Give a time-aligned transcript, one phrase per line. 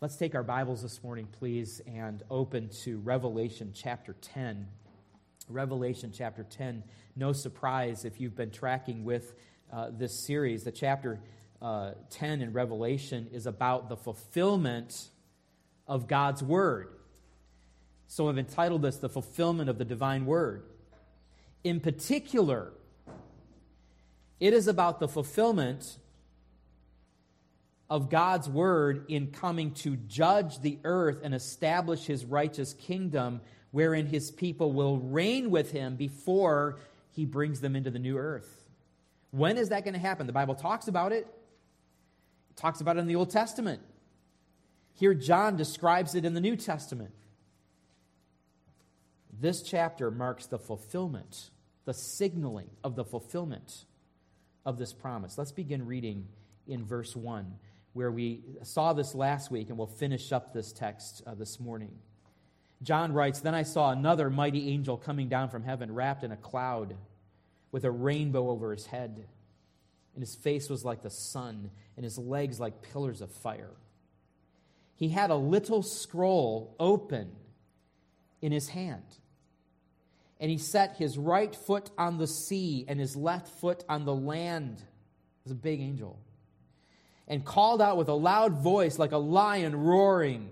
[0.00, 4.68] Let's take our Bibles this morning, please, and open to Revelation chapter 10.
[5.48, 6.84] Revelation chapter 10.
[7.16, 9.34] No surprise if you've been tracking with
[9.72, 10.62] uh, this series.
[10.62, 11.18] The chapter
[11.60, 15.08] uh, 10 in Revelation is about the fulfillment
[15.88, 16.90] of God's Word.
[18.06, 20.62] So I've entitled this The Fulfillment of the Divine Word.
[21.64, 22.70] In particular,
[24.38, 25.98] it is about the fulfillment
[27.90, 34.06] of God's word in coming to judge the earth and establish his righteous kingdom, wherein
[34.06, 36.78] his people will reign with him before
[37.12, 38.66] he brings them into the new earth.
[39.30, 40.26] When is that going to happen?
[40.26, 41.26] The Bible talks about it.
[42.50, 43.80] It talks about it in the Old Testament.
[44.94, 47.12] Here, John describes it in the New Testament.
[49.40, 51.50] This chapter marks the fulfillment,
[51.84, 53.84] the signaling of the fulfillment
[54.66, 55.38] of this promise.
[55.38, 56.26] Let's begin reading
[56.66, 57.54] in verse 1
[57.92, 61.90] where we saw this last week, and we'll finish up this text uh, this morning.
[62.82, 66.36] John writes Then I saw another mighty angel coming down from heaven, wrapped in a
[66.36, 66.96] cloud,
[67.72, 69.26] with a rainbow over his head.
[70.14, 73.74] And his face was like the sun, and his legs like pillars of fire.
[74.96, 77.30] He had a little scroll open
[78.42, 79.04] in his hand.
[80.40, 84.14] And he set his right foot on the sea and his left foot on the
[84.14, 84.78] land.
[84.78, 86.18] It was a big angel
[87.28, 90.50] and called out with a loud voice like a lion roaring.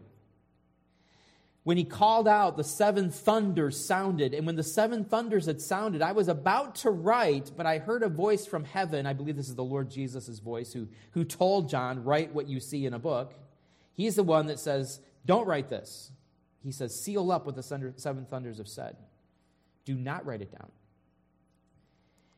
[1.64, 4.34] When he called out, the seven thunders sounded.
[4.34, 8.04] And when the seven thunders had sounded, I was about to write, but I heard
[8.04, 9.04] a voice from heaven.
[9.04, 12.60] I believe this is the Lord Jesus' voice who, who told John, Write what you
[12.60, 13.34] see in a book.
[13.94, 16.12] He's the one that says, Don't write this.
[16.62, 17.62] He says, Seal up what the
[17.97, 18.97] seven thunders have said.
[19.84, 20.70] Do not write it down.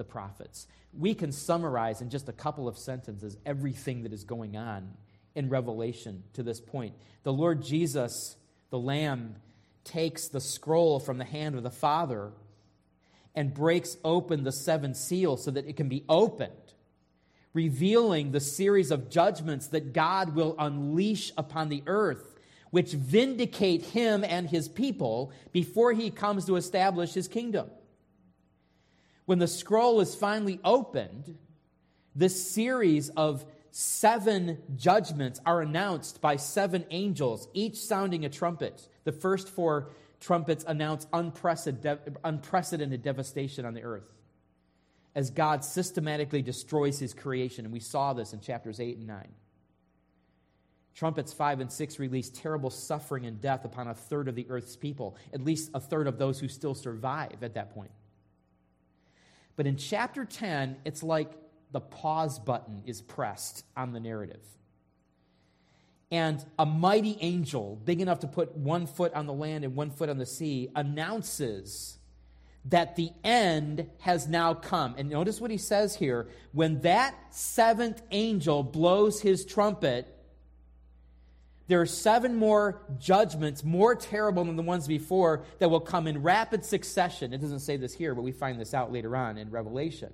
[0.00, 0.66] the prophets.
[0.98, 4.94] We can summarize in just a couple of sentences everything that is going on
[5.34, 6.94] in Revelation to this point.
[7.22, 8.36] The Lord Jesus,
[8.70, 9.36] the Lamb,
[9.84, 12.32] takes the scroll from the hand of the Father
[13.34, 16.72] and breaks open the seven seals so that it can be opened,
[17.52, 22.38] revealing the series of judgments that God will unleash upon the earth,
[22.70, 27.70] which vindicate him and his people before he comes to establish his kingdom.
[29.30, 31.38] When the scroll is finally opened,
[32.16, 38.88] this series of seven judgments are announced by seven angels, each sounding a trumpet.
[39.04, 44.12] The first four trumpets announce unprecedented devastation on the earth
[45.14, 47.64] as God systematically destroys his creation.
[47.64, 49.28] And we saw this in chapters 8 and 9.
[50.96, 54.74] Trumpets 5 and 6 release terrible suffering and death upon a third of the earth's
[54.74, 57.92] people, at least a third of those who still survive at that point.
[59.60, 61.30] But in chapter 10, it's like
[61.70, 64.40] the pause button is pressed on the narrative.
[66.10, 69.90] And a mighty angel, big enough to put one foot on the land and one
[69.90, 71.98] foot on the sea, announces
[72.64, 74.94] that the end has now come.
[74.96, 76.30] And notice what he says here.
[76.52, 80.19] When that seventh angel blows his trumpet,
[81.70, 86.20] there are seven more judgments, more terrible than the ones before, that will come in
[86.20, 87.32] rapid succession.
[87.32, 90.12] It doesn't say this here, but we find this out later on in Revelation.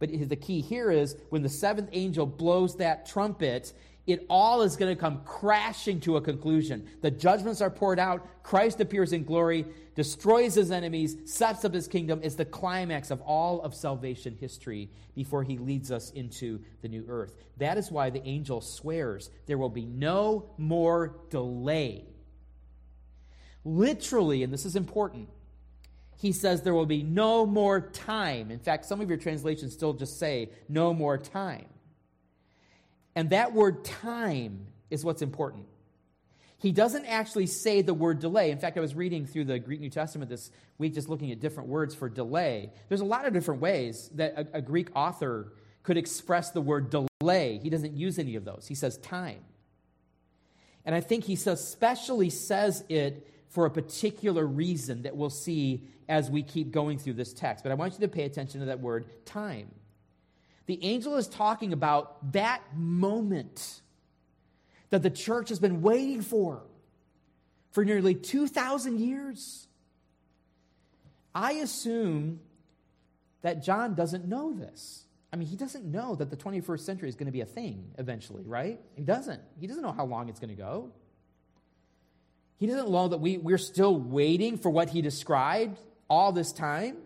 [0.00, 3.72] But the key here is when the seventh angel blows that trumpet,
[4.06, 6.88] it all is going to come crashing to a conclusion.
[7.00, 11.88] The judgments are poured out, Christ appears in glory, destroys his enemies, sets up his
[11.88, 12.20] kingdom.
[12.22, 17.04] It's the climax of all of salvation history before he leads us into the new
[17.08, 17.34] earth.
[17.56, 22.04] That is why the angel swears there will be no more delay.
[23.64, 25.28] Literally, and this is important,
[26.18, 28.50] he says there will be no more time.
[28.50, 31.66] In fact, some of your translations still just say no more time.
[33.16, 35.64] And that word time is what's important.
[36.58, 38.50] He doesn't actually say the word delay.
[38.50, 41.40] In fact, I was reading through the Greek New Testament this week, just looking at
[41.40, 42.70] different words for delay.
[42.88, 45.52] There's a lot of different ways that a, a Greek author
[45.82, 47.58] could express the word delay.
[47.58, 49.40] He doesn't use any of those, he says time.
[50.84, 56.30] And I think he especially says it for a particular reason that we'll see as
[56.30, 57.64] we keep going through this text.
[57.64, 59.68] But I want you to pay attention to that word time.
[60.66, 63.80] The angel is talking about that moment,
[64.90, 66.62] that the church has been waiting for
[67.70, 69.68] for nearly 2,000 years.
[71.34, 72.40] I assume
[73.42, 75.04] that John doesn't know this.
[75.32, 77.92] I mean, he doesn't know that the 21st century is going to be a thing
[77.98, 78.80] eventually, right?
[78.94, 79.42] He doesn't.
[79.60, 80.92] He doesn't know how long it's going to go.
[82.58, 85.78] He doesn't know that we, we're still waiting for what he described
[86.08, 86.96] all this time.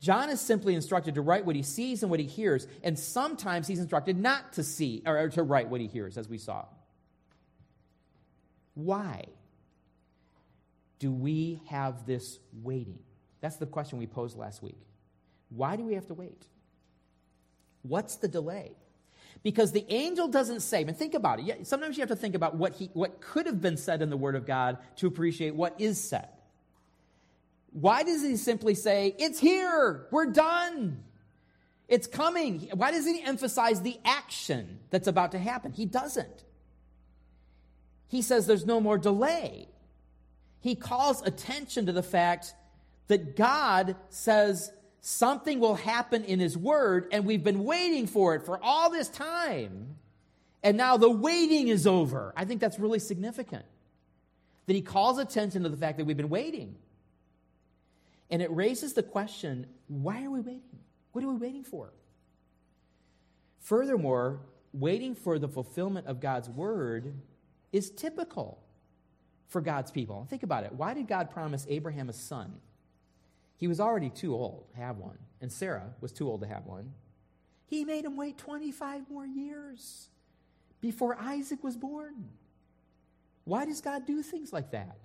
[0.00, 3.66] John is simply instructed to write what he sees and what he hears, and sometimes
[3.66, 6.66] he's instructed not to see or to write what he hears, as we saw.
[8.74, 9.24] Why
[10.98, 12.98] do we have this waiting?
[13.40, 14.78] That's the question we posed last week.
[15.48, 16.46] Why do we have to wait?
[17.82, 18.72] What's the delay?
[19.42, 21.66] Because the angel doesn't say, and think about it.
[21.66, 24.16] Sometimes you have to think about what, he, what could have been said in the
[24.16, 26.28] Word of God to appreciate what is said.
[27.78, 31.04] Why does he simply say, It's here, we're done,
[31.88, 32.70] it's coming?
[32.72, 35.72] Why doesn't he emphasize the action that's about to happen?
[35.72, 36.44] He doesn't.
[38.08, 39.68] He says there's no more delay.
[40.60, 42.54] He calls attention to the fact
[43.08, 44.72] that God says
[45.02, 49.08] something will happen in His Word, and we've been waiting for it for all this
[49.08, 49.96] time.
[50.62, 52.32] And now the waiting is over.
[52.38, 53.66] I think that's really significant.
[54.64, 56.76] That He calls attention to the fact that we've been waiting.
[58.30, 60.78] And it raises the question why are we waiting?
[61.12, 61.92] What are we waiting for?
[63.60, 64.40] Furthermore,
[64.72, 67.14] waiting for the fulfillment of God's Word
[67.72, 68.58] is typical
[69.48, 70.26] for God's people.
[70.28, 70.72] Think about it.
[70.72, 72.54] Why did God promise Abraham a son?
[73.56, 76.66] He was already too old to have one, and Sarah was too old to have
[76.66, 76.92] one.
[77.66, 80.08] He made him wait 25 more years
[80.80, 82.28] before Isaac was born.
[83.44, 84.98] Why does God do things like that?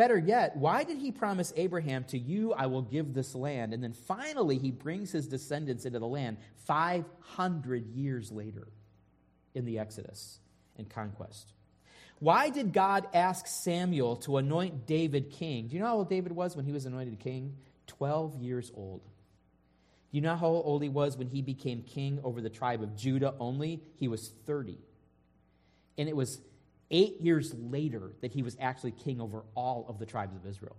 [0.00, 3.74] Better yet, why did he promise Abraham, To you I will give this land?
[3.74, 8.68] And then finally, he brings his descendants into the land 500 years later
[9.54, 10.38] in the Exodus
[10.78, 11.52] and conquest.
[12.18, 15.68] Why did God ask Samuel to anoint David king?
[15.68, 17.58] Do you know how old David was when he was anointed king?
[17.88, 19.02] 12 years old.
[19.02, 22.96] Do you know how old he was when he became king over the tribe of
[22.96, 23.82] Judah only?
[23.96, 24.78] He was 30.
[25.98, 26.40] And it was
[26.90, 30.76] eight years later that he was actually king over all of the tribes of Israel.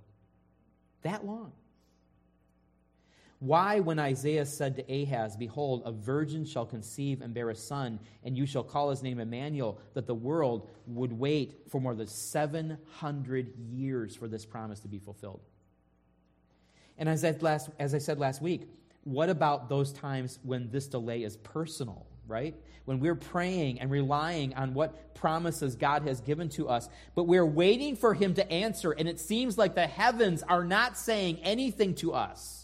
[1.03, 1.51] That long.
[3.39, 7.99] Why, when Isaiah said to Ahaz, Behold, a virgin shall conceive and bear a son,
[8.23, 12.05] and you shall call his name Emmanuel, that the world would wait for more than
[12.05, 15.41] 700 years for this promise to be fulfilled?
[16.99, 18.69] And as I, last, as I said last week,
[19.05, 22.55] what about those times when this delay is personal, right?
[22.85, 27.45] When we're praying and relying on what promises God has given to us, but we're
[27.45, 31.95] waiting for Him to answer, and it seems like the heavens are not saying anything
[31.95, 32.61] to us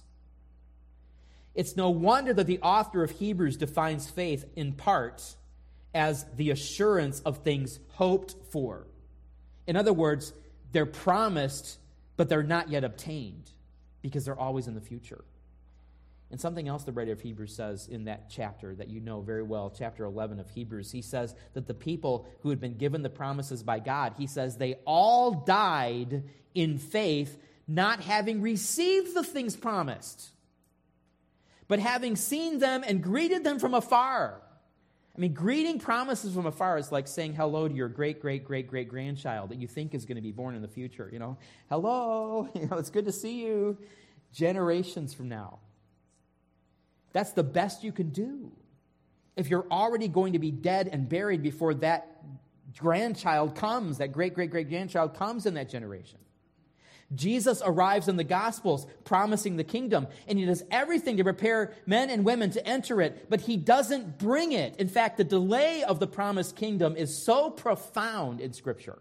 [1.58, 5.36] it's no wonder that the author of Hebrews defines faith in part
[5.94, 8.86] as the assurance of things hoped for.
[9.66, 10.34] In other words,
[10.72, 11.80] they're promised,
[12.16, 13.50] but they're not yet obtained
[14.04, 15.26] because they're always in the future.
[16.30, 19.44] And something else the writer of Hebrews says in that chapter that you know very
[19.44, 23.10] well, chapter 11 of Hebrews, he says that the people who had been given the
[23.10, 27.38] promises by God, he says they all died in faith,
[27.68, 30.32] not having received the things promised
[31.68, 34.42] but having seen them and greeted them from afar.
[35.16, 38.68] I mean, greeting promises from afar is like saying hello to your great, great, great,
[38.68, 41.10] great grandchild that you think is going to be born in the future.
[41.12, 41.38] You know,
[41.70, 43.78] hello, you know, it's good to see you
[44.32, 45.60] generations from now.
[47.18, 48.52] That's the best you can do.
[49.36, 52.22] If you're already going to be dead and buried before that
[52.78, 56.20] grandchild comes, that great, great, great grandchild comes in that generation.
[57.16, 62.12] Jesus arrives in the Gospels promising the kingdom, and he does everything to prepare men
[62.12, 64.76] and women to enter it, but he doesn't bring it.
[64.76, 69.00] In fact, the delay of the promised kingdom is so profound in Scripture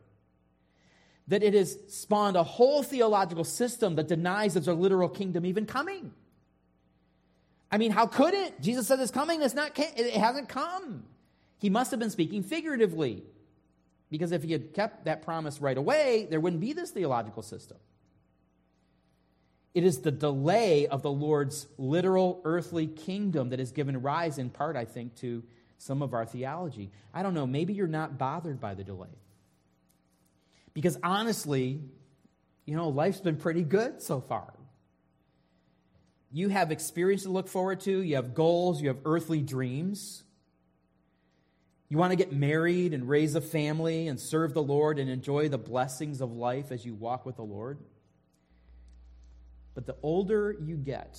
[1.29, 5.67] that it has spawned a whole theological system that denies there's a literal kingdom even
[5.67, 6.15] coming.
[7.77, 8.59] I mean, how could it?
[8.63, 11.05] Jesus said it's coming, it's not, it hasn't come.
[11.59, 13.23] He must have been speaking figuratively.
[14.09, 17.77] Because if he had kept that promise right away, there wouldn't be this theological system.
[19.75, 24.49] It is the delay of the Lord's literal earthly kingdom that has given rise, in
[24.49, 25.45] part, I think, to
[25.77, 26.91] some of our theology.
[27.13, 29.19] I don't know, maybe you're not bothered by the delay.
[30.73, 31.83] Because honestly,
[32.65, 34.56] you know, life's been pretty good so far.
[36.37, 40.23] You have experience to look forward to, you have goals, you have earthly dreams.
[41.89, 45.49] You want to get married and raise a family and serve the Lord and enjoy
[45.49, 47.79] the blessings of life as you walk with the Lord.
[49.75, 51.19] But the older you get,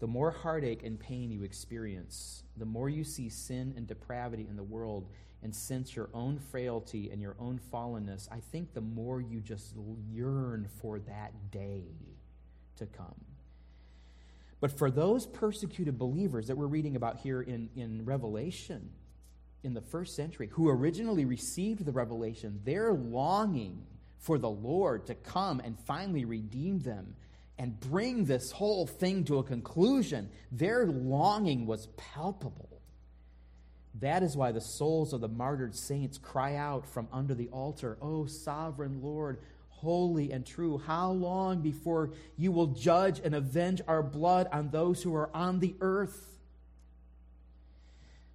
[0.00, 4.56] the more heartache and pain you experience, the more you see sin and depravity in
[4.56, 5.06] the world
[5.44, 9.76] and sense your own frailty and your own fallenness, I think the more you just
[10.10, 11.84] yearn for that day
[12.78, 13.25] to come.
[14.60, 18.90] But for those persecuted believers that we're reading about here in, in Revelation,
[19.62, 23.82] in the first century, who originally received the revelation, they're longing
[24.18, 27.14] for the Lord to come and finally redeem them
[27.58, 30.30] and bring this whole thing to a conclusion.
[30.52, 32.80] Their longing was palpable.
[34.00, 37.96] That is why the souls of the martyred saints cry out from under the altar,
[38.02, 39.40] O sovereign Lord,
[39.76, 45.02] holy and true, how long before you will judge and avenge our blood on those
[45.02, 46.36] who are on the earth?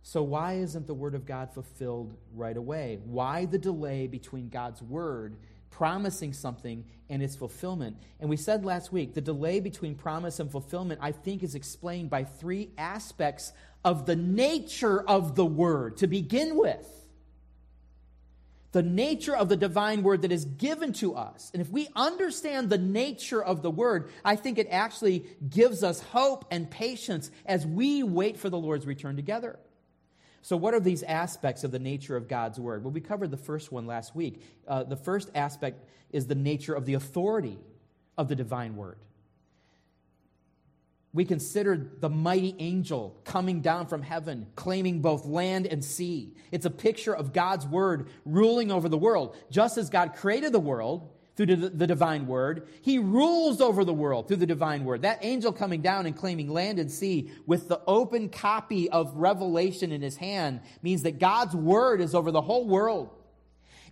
[0.04, 3.00] So, why isn't the word of God fulfilled right away?
[3.06, 5.38] Why the delay between God's word
[5.70, 7.98] promising something and its fulfillment?
[8.20, 12.10] And we said last week the delay between promise and fulfillment, I think, is explained
[12.10, 13.54] by three aspects
[13.86, 17.01] of the nature of the word to begin with.
[18.72, 21.52] The nature of the divine word that is given to us.
[21.54, 26.00] And if we understand the nature of the word, I think it actually gives us
[26.00, 29.60] hope and patience as we wait for the Lord's return together.
[30.42, 32.84] So, what are these aspects of the nature of God's word?
[32.84, 34.42] Well, we covered the first one last week.
[34.68, 37.60] Uh, the first aspect is the nature of the authority
[38.18, 38.98] of the divine word
[41.14, 46.34] we considered the mighty angel coming down from heaven, claiming both land and sea.
[46.52, 49.36] It's a picture of God's word ruling over the world.
[49.50, 54.28] Just as God created the world through the divine word, he rules over the world
[54.28, 55.02] through the divine word.
[55.02, 59.92] That angel coming down and claiming land and sea with the open copy of Revelation
[59.92, 63.10] in his hand means that God's word is over the whole world.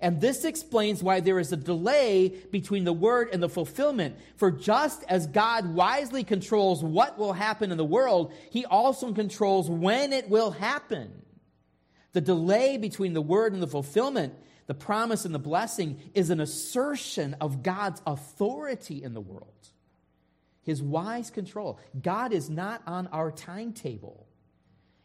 [0.02, 4.16] And this explains why there is a delay between the word and the fulfillment.
[4.38, 9.70] For just as God wisely controls what will happen in the world, he also controls
[9.70, 11.12] when it will happen.
[12.14, 14.34] The delay between the word and the fulfillment,
[14.68, 19.54] the promise and the blessing, is an assertion of God's authority in the world.
[20.64, 21.78] His wise control.
[22.02, 24.29] God is not on our timetable.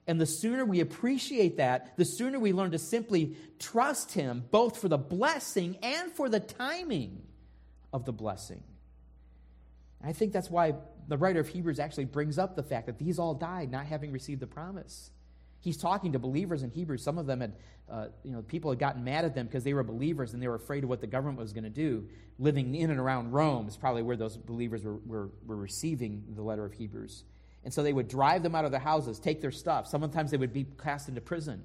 [0.06, 4.78] And the sooner we appreciate that, the sooner we learn to simply trust Him, both
[4.78, 7.22] for the blessing and for the timing
[7.92, 8.62] of the blessing.
[10.02, 10.74] I think that's why
[11.08, 14.12] the writer of Hebrews actually brings up the fact that these all died not having
[14.12, 15.10] received the promise.
[15.60, 17.02] He's talking to believers in Hebrews.
[17.02, 17.56] Some of them had,
[17.90, 20.48] uh, you know, people had gotten mad at them because they were believers and they
[20.48, 22.06] were afraid of what the government was going to do.
[22.38, 26.42] Living in and around Rome is probably where those believers were, were, were receiving the
[26.42, 27.24] letter of Hebrews.
[27.64, 29.86] And so they would drive them out of their houses, take their stuff.
[29.86, 31.64] Sometimes they would be cast into prison.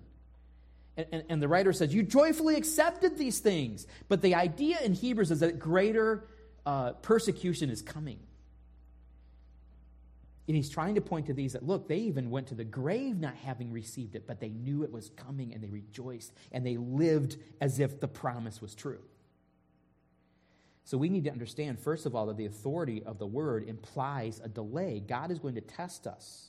[0.95, 3.85] And, and, and, the writer says, You joyfully accepted these things.
[4.07, 6.27] But the idea in Hebrews is that greater
[6.65, 8.19] uh, persecution is coming.
[10.47, 13.19] And he's trying to point to these that, look, they even went to the grave
[13.19, 16.75] not having received it, but they knew it was coming and they rejoiced and they
[16.75, 18.99] lived as if the promise was true.
[20.89, 24.41] So we need to understand, first of all, that the authority of the word implies
[24.43, 25.03] a delay.
[25.07, 26.47] God is going to test us.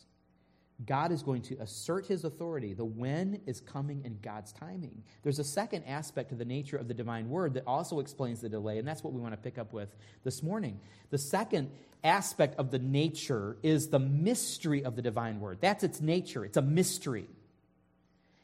[0.87, 2.73] God is going to assert his authority.
[2.73, 5.02] The when is coming in God's timing.
[5.23, 8.49] There's a second aspect to the nature of the divine word that also explains the
[8.49, 9.94] delay, and that's what we want to pick up with
[10.25, 10.80] this morning.
[11.11, 11.70] The second
[12.02, 15.59] aspect of the nature is the mystery of the divine word.
[15.61, 17.26] That's its nature, it's a mystery.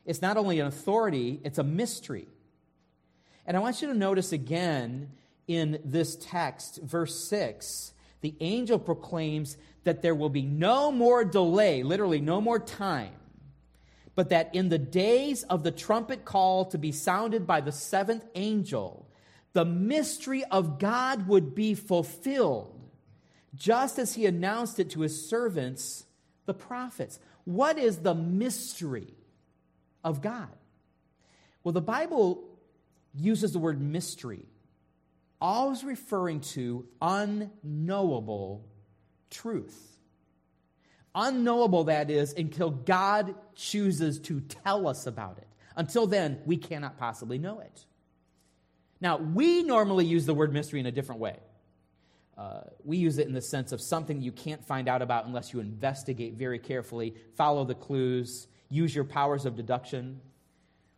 [0.04, 2.28] It's not only an authority, it's a mystery.
[3.46, 5.08] And I want you to notice again
[5.46, 11.82] in this text, verse 6, the angel proclaims that there will be no more delay,
[11.82, 13.12] literally, no more time,
[14.14, 18.24] but that in the days of the trumpet call to be sounded by the seventh
[18.34, 19.08] angel,
[19.52, 22.78] the mystery of God would be fulfilled,
[23.54, 26.04] just as he announced it to his servants,
[26.46, 27.18] the prophets.
[27.44, 29.14] What is the mystery
[30.02, 30.48] of God?
[31.62, 32.44] Well, the Bible
[33.14, 34.46] uses the word mystery
[35.40, 38.66] always referring to unknowable
[39.31, 39.97] truth.
[41.14, 45.49] Unknowable, that is, until God chooses to tell us about it.
[45.75, 47.85] Until then, we cannot possibly know it.
[49.00, 51.37] Now, we normally use the word mystery in a different way.
[52.37, 55.55] Uh, we use it in the sense of something you can't find out about unless
[55.55, 60.21] you investigate very carefully, follow the clues, use your powers of deduction,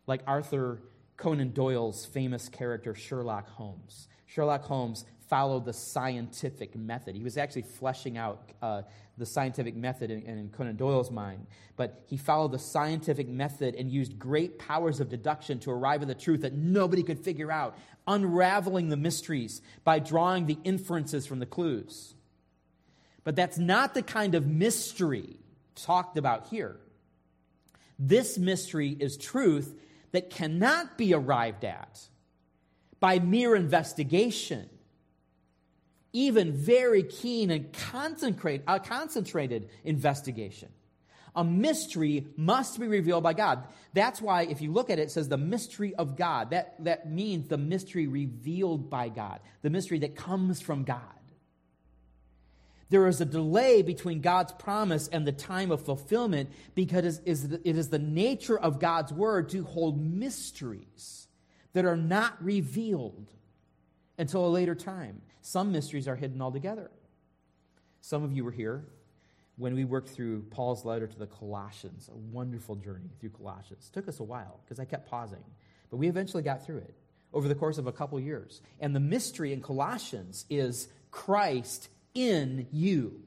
[0.05, 0.81] like Arthur
[1.15, 4.07] Conan Doyle's famous character Sherlock Holmes.
[4.29, 7.15] Sherlock Holmes followed the scientific method.
[7.15, 8.83] He was actually fleshing out uh,
[9.17, 11.47] the scientific method in, in, Conan Doyle's mind.
[11.75, 16.07] But he followed the scientific method and used great powers of deduction to arrive at
[16.07, 17.75] the truth that nobody could figure out,
[18.07, 22.13] unraveling the mysteries by drawing the inferences from the clues.
[23.23, 25.37] But that's not the kind of mystery
[25.75, 26.77] talked about here.
[27.97, 29.75] This mystery is truth
[30.11, 31.99] that cannot be arrived at
[32.99, 34.69] by mere investigation,
[36.11, 40.69] even very keen and concentrate, uh, concentrated investigation.
[41.35, 43.63] A mystery must be revealed by God.
[43.93, 46.49] That's why, if you look at it, it says the mystery of God.
[46.49, 50.99] That, that means the mystery revealed by God, the mystery that comes from God.
[52.89, 57.89] There is a delay between God's promise and the time of fulfillment because it is
[57.89, 61.28] the nature of God's word to hold mysteries
[61.73, 63.31] that are not revealed
[64.17, 65.21] until a later time.
[65.41, 66.91] Some mysteries are hidden altogether.
[68.01, 68.85] Some of you were here
[69.57, 73.89] when we worked through Paul's letter to the Colossians, a wonderful journey through Colossians.
[73.89, 75.43] It took us a while because I kept pausing,
[75.89, 76.95] but we eventually got through it
[77.33, 78.61] over the course of a couple years.
[78.79, 83.21] And the mystery in Colossians is Christ in you,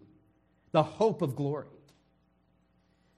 [0.72, 1.68] the hope of glory.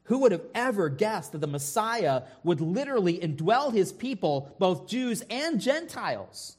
[0.05, 5.23] Who would have ever guessed that the Messiah would literally indwell his people, both Jews
[5.31, 6.57] and Gentiles?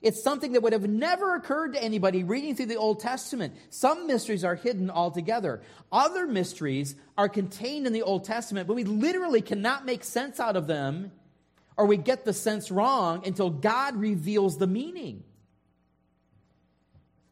[0.00, 3.54] It's something that would have never occurred to anybody reading through the Old Testament.
[3.70, 5.60] Some mysteries are hidden altogether.
[5.90, 10.54] Other mysteries are contained in the Old Testament, but we literally cannot make sense out
[10.54, 11.10] of them,
[11.76, 15.24] or we get the sense wrong until God reveals the meaning.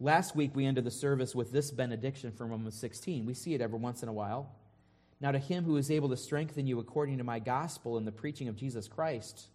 [0.00, 3.26] Last week, we ended the service with this benediction from Romans 16.
[3.26, 4.50] We see it every once in a while.
[5.20, 8.12] Now, to him who is able to strengthen you according to my gospel and the
[8.12, 9.46] preaching of Jesus Christ,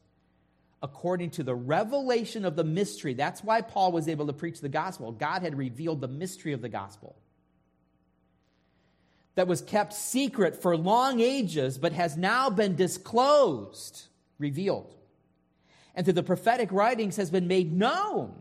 [0.82, 3.13] according to the revelation of the mystery.
[3.13, 5.12] That's why Paul was able to preach the gospel.
[5.12, 7.15] God had revealed the mystery of the gospel
[9.36, 14.08] that was kept secret for long ages, but has now been disclosed,
[14.39, 14.94] revealed.
[15.96, 18.34] And through the prophetic writings has been made known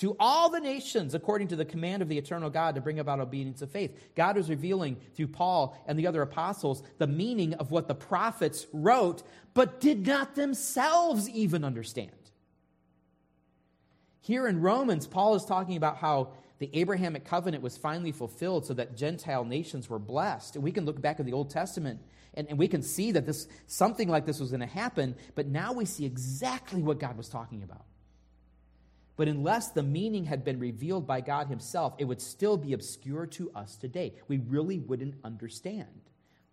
[0.00, 3.20] to all the nations according to the command of the eternal God to bring about
[3.20, 3.94] obedience of faith.
[4.16, 8.66] God was revealing through Paul and the other apostles the meaning of what the prophets
[8.72, 12.12] wrote, but did not themselves even understand.
[14.22, 18.72] Here in Romans, Paul is talking about how the Abrahamic covenant was finally fulfilled so
[18.74, 20.54] that Gentile nations were blessed.
[20.54, 22.00] And we can look back at the Old Testament
[22.32, 25.46] and, and we can see that this something like this was going to happen, but
[25.46, 27.84] now we see exactly what God was talking about.
[29.20, 33.26] But unless the meaning had been revealed by God Himself, it would still be obscure
[33.26, 34.14] to us today.
[34.28, 36.08] We really wouldn't understand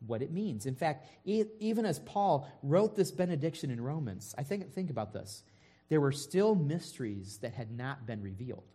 [0.06, 0.66] what it means.
[0.66, 5.44] In fact, even as Paul wrote this benediction in Romans, I think, think about this.
[5.88, 8.66] There were still mysteries that had not been revealed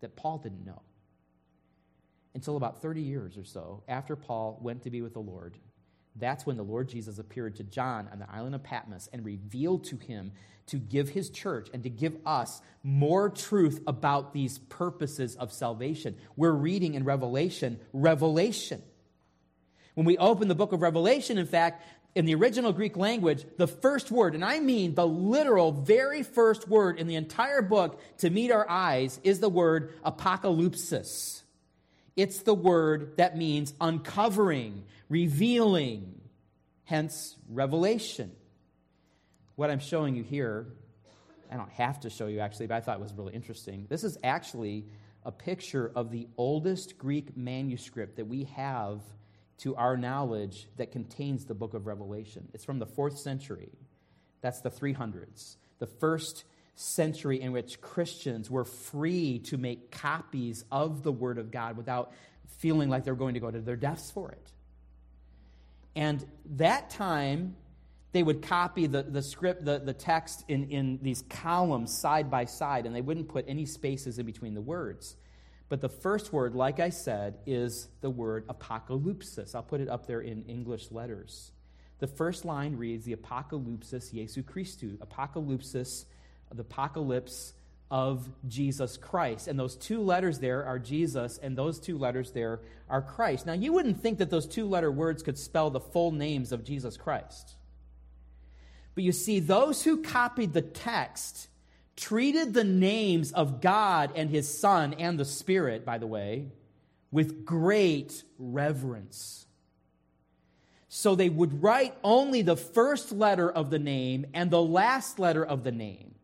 [0.00, 0.82] that Paul didn't know.
[2.34, 5.56] Until about 30 years or so after Paul went to be with the Lord,
[6.18, 9.84] that's when the Lord Jesus appeared to John on the island of Patmos and revealed
[9.84, 10.32] to him
[10.66, 16.16] to give his church and to give us more truth about these purposes of salvation.
[16.36, 18.82] We're reading in Revelation, Revelation.
[19.94, 21.82] When we open the book of Revelation, in fact,
[22.14, 26.68] in the original Greek language, the first word, and I mean the literal very first
[26.68, 31.42] word in the entire book to meet our eyes, is the word apocalypsis.
[32.18, 36.20] It's the word that means uncovering, revealing,
[36.82, 38.32] hence revelation.
[39.54, 40.66] What I'm showing you here,
[41.48, 43.86] I don't have to show you actually, but I thought it was really interesting.
[43.88, 44.84] This is actually
[45.24, 49.00] a picture of the oldest Greek manuscript that we have
[49.58, 52.48] to our knowledge that contains the book of Revelation.
[52.52, 53.70] It's from the fourth century.
[54.40, 55.54] That's the 300s.
[55.78, 56.42] The first
[56.78, 62.12] century in which Christians were free to make copies of the Word of God without
[62.58, 64.52] feeling like they're going to go to their deaths for it.
[65.96, 66.24] And
[66.56, 67.56] that time,
[68.12, 72.44] they would copy the, the script, the, the text in, in these columns side by
[72.44, 75.16] side, and they wouldn't put any spaces in between the words.
[75.68, 79.54] But the first word, like I said, is the word apocalypsis.
[79.54, 81.50] I'll put it up there in English letters.
[81.98, 84.96] The first line reads the apocalypsis Jesu Christu.
[84.98, 86.04] Apocalypsis
[86.52, 87.52] the apocalypse
[87.90, 89.48] of Jesus Christ.
[89.48, 93.46] And those two letters there are Jesus, and those two letters there are Christ.
[93.46, 96.64] Now, you wouldn't think that those two letter words could spell the full names of
[96.64, 97.54] Jesus Christ.
[98.94, 101.48] But you see, those who copied the text
[101.96, 106.46] treated the names of God and His Son and the Spirit, by the way,
[107.10, 109.46] with great reverence.
[110.88, 115.44] So they would write only the first letter of the name and the last letter
[115.44, 116.14] of the name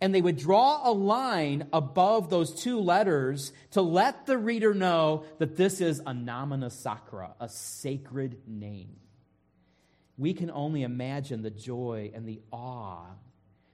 [0.00, 5.24] and they would draw a line above those two letters to let the reader know
[5.38, 8.96] that this is a nomina sacra, a sacred name.
[10.18, 13.06] We can only imagine the joy and the awe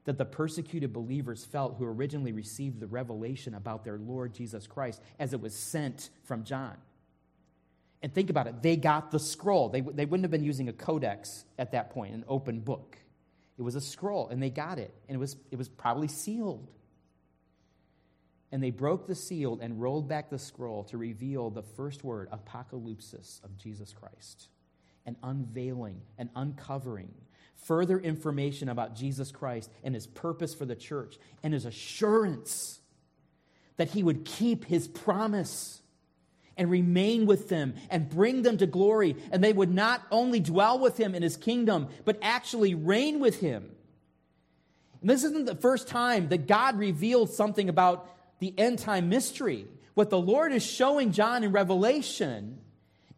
[0.05, 5.01] that the persecuted believers felt who originally received the revelation about their Lord Jesus Christ
[5.19, 6.77] as it was sent from John.
[8.03, 9.69] And think about it, they got the scroll.
[9.69, 12.99] They, they wouldn't have been using a codex at that point, an open book.
[13.59, 16.71] It was a scroll, and they got it, and it was, it was probably sealed.
[18.51, 22.29] And they broke the seal and rolled back the scroll to reveal the first word,
[22.31, 24.49] apocalypsis, of Jesus Christ.
[25.05, 27.12] An unveiling, an uncovering,
[27.65, 32.81] further information about Jesus Christ and his purpose for the church, and his assurance
[33.77, 35.82] that he would keep his promise
[36.62, 39.16] and remain with them and bring them to glory.
[39.33, 43.40] And they would not only dwell with him in his kingdom, but actually reign with
[43.40, 43.68] him.
[45.01, 49.66] And this isn't the first time that God revealed something about the end time mystery.
[49.94, 52.61] What the Lord is showing John in Revelation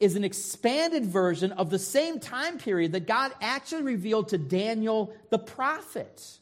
[0.01, 5.15] is an expanded version of the same time period that God actually revealed to Daniel
[5.29, 6.39] the prophet.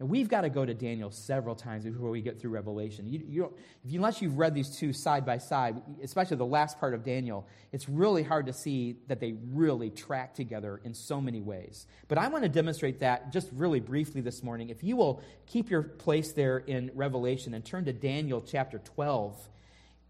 [0.00, 3.06] And we've got to go to Daniel several times before we get through Revelation.
[3.06, 6.94] You, you you, unless you've read these two side by side, especially the last part
[6.94, 11.42] of Daniel, it's really hard to see that they really track together in so many
[11.42, 11.86] ways.
[12.08, 14.70] But I want to demonstrate that just really briefly this morning.
[14.70, 19.48] If you will keep your place there in Revelation and turn to Daniel chapter 12,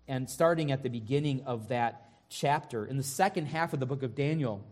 [0.07, 4.05] and starting at the beginning of that chapter, in the second half of the book
[4.05, 4.65] of Daniel,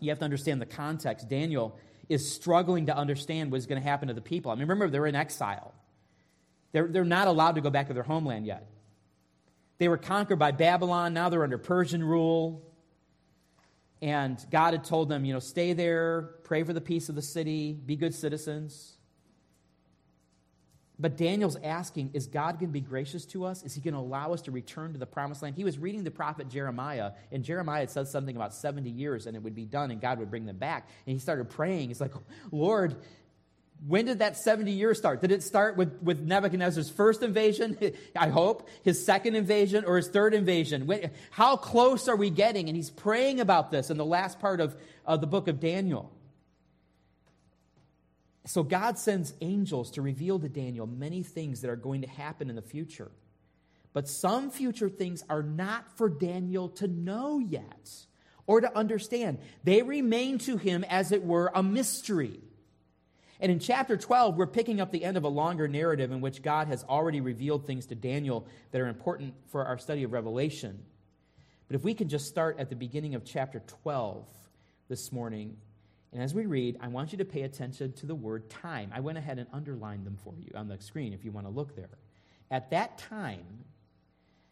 [0.00, 1.28] you have to understand the context.
[1.28, 4.50] Daniel is struggling to understand what's going to happen to the people.
[4.50, 5.74] I mean, remember, they're in exile.
[6.72, 8.66] They're, they're not allowed to go back to their homeland yet.
[9.78, 11.14] They were conquered by Babylon.
[11.14, 12.62] Now they're under Persian rule.
[14.02, 17.22] And God had told them, you know, stay there, pray for the peace of the
[17.22, 18.97] city, be good citizens.
[21.00, 23.62] But Daniel's asking, is God going to be gracious to us?
[23.62, 25.54] Is he going to allow us to return to the promised land?
[25.54, 29.36] He was reading the prophet Jeremiah, and Jeremiah had said something about 70 years and
[29.36, 30.88] it would be done and God would bring them back.
[31.06, 31.88] And he started praying.
[31.88, 32.12] He's like,
[32.50, 32.96] Lord,
[33.86, 35.20] when did that 70 years start?
[35.20, 37.78] Did it start with, with Nebuchadnezzar's first invasion,
[38.16, 40.86] I hope, his second invasion, or his third invasion?
[40.86, 42.68] When, how close are we getting?
[42.68, 44.74] And he's praying about this in the last part of,
[45.06, 46.10] of the book of Daniel.
[48.48, 52.48] So God sends angels to reveal to Daniel many things that are going to happen
[52.48, 53.10] in the future.
[53.92, 57.90] But some future things are not for Daniel to know yet
[58.46, 59.38] or to understand.
[59.64, 62.40] They remain to him, as it were, a mystery.
[63.38, 66.40] And in chapter 12, we're picking up the end of a longer narrative in which
[66.40, 70.82] God has already revealed things to Daniel that are important for our study of Revelation.
[71.66, 74.26] But if we can just start at the beginning of chapter 12
[74.88, 75.58] this morning
[76.12, 78.90] and as we read, I want you to pay attention to the word time.
[78.94, 81.52] I went ahead and underlined them for you on the screen if you want to
[81.52, 81.98] look there.
[82.50, 83.64] At that time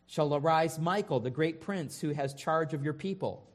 [0.06, 3.48] shall arise Michael, the great prince, who has charge of your people.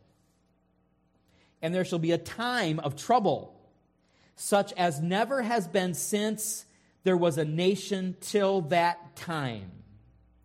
[1.62, 3.56] And there shall be a time of trouble,
[4.36, 6.66] such as never has been since
[7.04, 9.72] there was a nation till that time.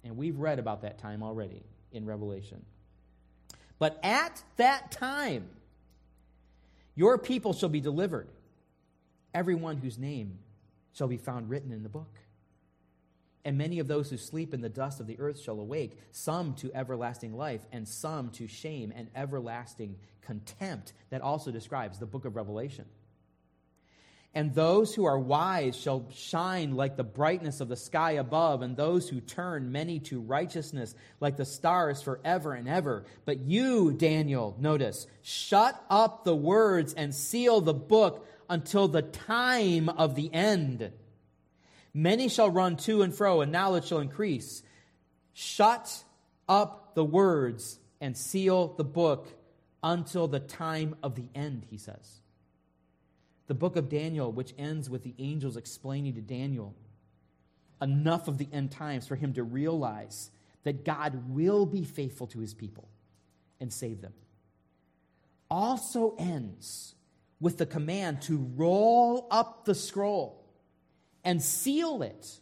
[0.04, 2.64] And we've read about that time already in Revelation.
[3.78, 5.48] But at that time,
[6.96, 8.28] your people shall be delivered,
[9.32, 10.38] everyone whose name
[10.92, 12.18] shall be found written in the book.
[13.44, 16.54] And many of those who sleep in the dust of the earth shall awake, some
[16.54, 20.94] to everlasting life, and some to shame and everlasting contempt.
[21.10, 22.86] That also describes the book of Revelation.
[24.36, 28.76] And those who are wise shall shine like the brightness of the sky above, and
[28.76, 33.06] those who turn many to righteousness like the stars forever and ever.
[33.24, 39.88] But you, Daniel, notice, shut up the words and seal the book until the time
[39.88, 40.92] of the end.
[41.94, 44.62] Many shall run to and fro, and knowledge shall increase.
[45.32, 46.04] Shut
[46.46, 49.28] up the words and seal the book
[49.82, 52.20] until the time of the end, he says
[53.46, 56.74] the book of Daniel, which ends with the angels explaining to Daniel
[57.80, 60.30] enough of the end times for him to realize
[60.64, 62.88] that God will be faithful to his people
[63.60, 64.12] and save them,
[65.50, 66.94] also ends
[67.40, 70.44] with the command to roll up the scroll
[71.22, 72.40] and seal it.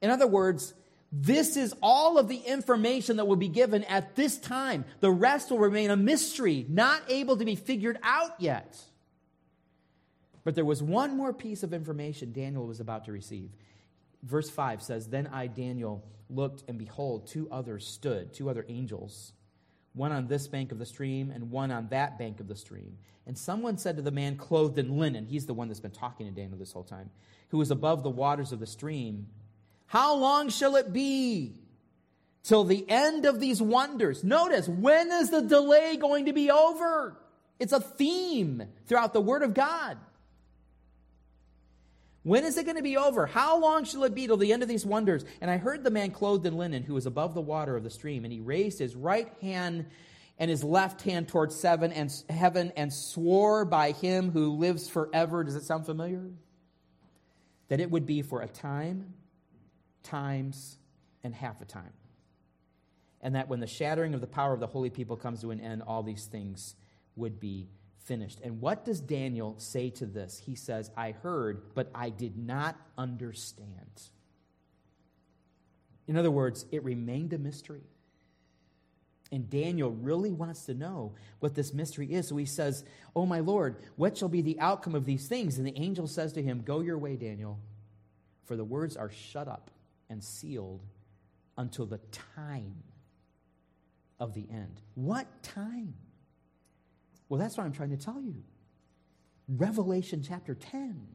[0.00, 0.74] In other words,
[1.10, 4.84] this is all of the information that will be given at this time.
[5.00, 8.78] The rest will remain a mystery, not able to be figured out yet.
[10.48, 13.50] But there was one more piece of information Daniel was about to receive.
[14.22, 19.34] Verse 5 says Then I, Daniel, looked, and behold, two others stood, two other angels,
[19.92, 22.96] one on this bank of the stream and one on that bank of the stream.
[23.26, 26.24] And someone said to the man clothed in linen, he's the one that's been talking
[26.24, 27.10] to Daniel this whole time,
[27.50, 29.26] who was above the waters of the stream,
[29.84, 31.60] How long shall it be?
[32.42, 34.24] Till the end of these wonders.
[34.24, 37.18] Notice, when is the delay going to be over?
[37.58, 39.98] It's a theme throughout the Word of God.
[42.28, 43.24] When is it going to be over?
[43.24, 45.24] How long shall it be till the end of these wonders?
[45.40, 47.88] And I heard the man clothed in linen who was above the water of the
[47.88, 49.86] stream, and he raised his right hand
[50.38, 55.42] and his left hand towards seven and heaven and swore by him who lives forever.
[55.42, 56.22] Does it sound familiar?
[57.68, 59.14] That it would be for a time,
[60.02, 60.76] times,
[61.24, 61.94] and half a time.
[63.22, 65.60] And that when the shattering of the power of the holy people comes to an
[65.60, 66.76] end, all these things
[67.16, 67.68] would be
[68.08, 68.40] finished.
[68.42, 70.42] And what does Daniel say to this?
[70.44, 73.68] He says, I heard, but I did not understand.
[76.08, 77.82] In other words, it remained a mystery.
[79.30, 82.28] And Daniel really wants to know what this mystery is.
[82.28, 82.82] So he says,
[83.14, 85.58] Oh, my Lord, what shall be the outcome of these things?
[85.58, 87.60] And the angel says to him, Go your way, Daniel,
[88.46, 89.70] for the words are shut up
[90.08, 90.80] and sealed
[91.58, 92.00] until the
[92.36, 92.82] time
[94.18, 94.80] of the end.
[94.94, 95.92] What time?
[97.28, 98.42] Well, that's what I'm trying to tell you.
[99.48, 101.06] Revelation chapter 10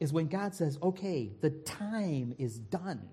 [0.00, 3.08] is when God says, okay, the time is done.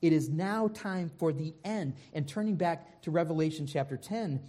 [0.00, 1.94] It is now time for the end.
[2.12, 4.40] And turning back to Revelation chapter 10,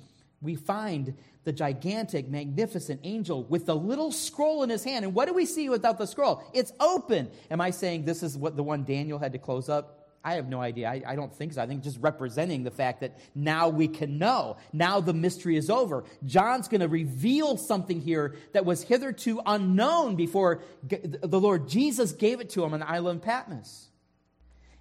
[0.41, 5.03] we find the gigantic, magnificent angel with the little scroll in his hand.
[5.03, 6.43] And what do we see without the scroll?
[6.53, 7.29] It's open.
[7.49, 9.98] Am I saying this is what the one Daniel had to close up?
[10.23, 10.89] I have no idea.
[10.89, 11.61] I, I, don't think so.
[11.61, 14.57] I think just representing the fact that now we can know.
[14.73, 16.03] Now the mystery is over.
[16.25, 22.41] John's going to reveal something here that was hitherto unknown before the Lord Jesus gave
[22.41, 23.87] it to him on the island Patmos.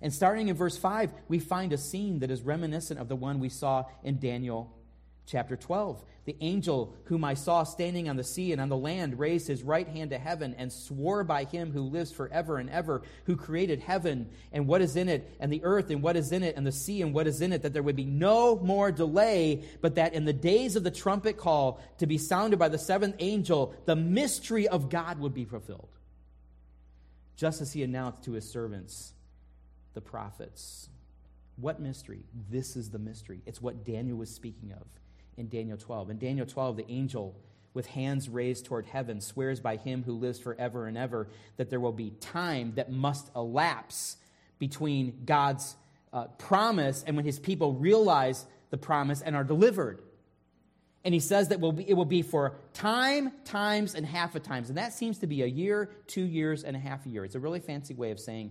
[0.01, 3.41] And starting in verse 5, we find a scene that is reminiscent of the one
[3.41, 4.78] we saw in Daniel
[5.29, 6.03] chapter 12.
[6.25, 9.63] The angel whom I saw standing on the sea and on the land raised his
[9.63, 13.81] right hand to heaven and swore by him who lives forever and ever, who created
[13.81, 16.67] heaven and what is in it, and the earth and what is in it, and
[16.67, 19.95] the sea and what is in it, that there would be no more delay, but
[19.95, 23.75] that in the days of the trumpet call to be sounded by the seventh angel,
[23.87, 25.89] the mystery of God would be fulfilled.
[27.37, 29.13] Just as he announced to his servants,
[29.95, 30.89] the prophets.
[31.57, 32.21] What mystery?
[32.51, 33.41] This is the mystery.
[33.47, 34.87] It's what Daniel was speaking of
[35.39, 36.11] in Daniel 12.
[36.11, 37.35] In Daniel 12, the angel
[37.73, 41.81] with hands raised toward heaven swears by him who lives forever and ever that there
[41.81, 44.17] will be time that must elapse
[44.59, 45.77] between God's
[46.13, 50.03] uh, promise and when his people realize the promise and are delivered.
[51.05, 54.69] And he says that it will be for time, times, and half a times.
[54.69, 57.25] And that seems to be a year, two years, and a half a year.
[57.25, 58.51] It's a really fancy way of saying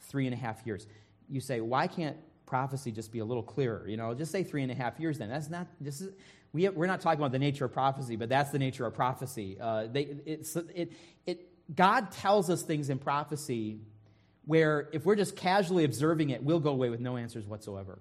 [0.00, 0.86] three and a half years.
[1.28, 3.86] You say, why can't prophecy just be a little clearer.
[3.88, 5.28] You know, just say three and a half years then.
[5.28, 6.14] That's not, this is,
[6.52, 8.94] we have, we're not talking about the nature of prophecy, but that's the nature of
[8.94, 9.58] prophecy.
[9.60, 10.92] Uh, they, it's, it,
[11.26, 13.80] it, God tells us things in prophecy
[14.44, 17.98] where if we're just casually observing it, we'll go away with no answers whatsoever.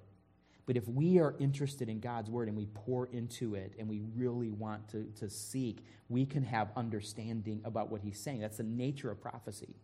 [0.68, 4.02] But if we are interested in God's word and we pour into it and we
[4.16, 8.42] really want to, to seek, we can have understanding about what he's saying.
[8.42, 9.76] That's the nature of prophecy.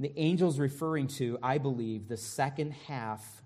[0.00, 3.42] The angel's referring to, I believe, the second half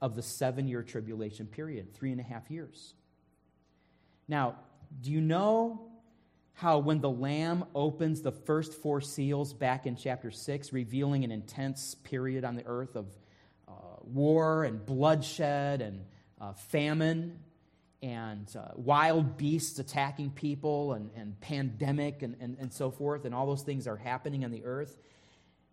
[0.00, 2.94] of the seven year tribulation period, three and a half years.
[4.26, 4.56] Now,
[5.00, 5.92] do you know
[6.54, 11.30] how when the Lamb opens the first four seals back in chapter 6, revealing an
[11.30, 13.06] intense period on the earth of
[13.68, 16.04] uh, war and bloodshed and
[16.40, 17.38] uh, famine
[18.02, 23.34] and uh, wild beasts attacking people and, and pandemic and, and, and so forth, and
[23.34, 24.98] all those things are happening on the earth?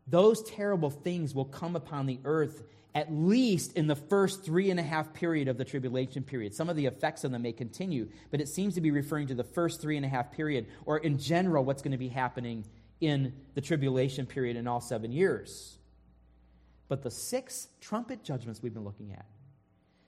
[0.10, 2.64] Those terrible things will come upon the earth
[2.96, 6.54] at least in the first three and a half period of the tribulation period.
[6.54, 9.36] Some of the effects of them may continue, but it seems to be referring to
[9.36, 12.66] the first three and a half period, or in general, what's going to be happening
[13.00, 15.78] in the tribulation period in all seven years.
[16.88, 19.26] But the six trumpet judgments we've been looking at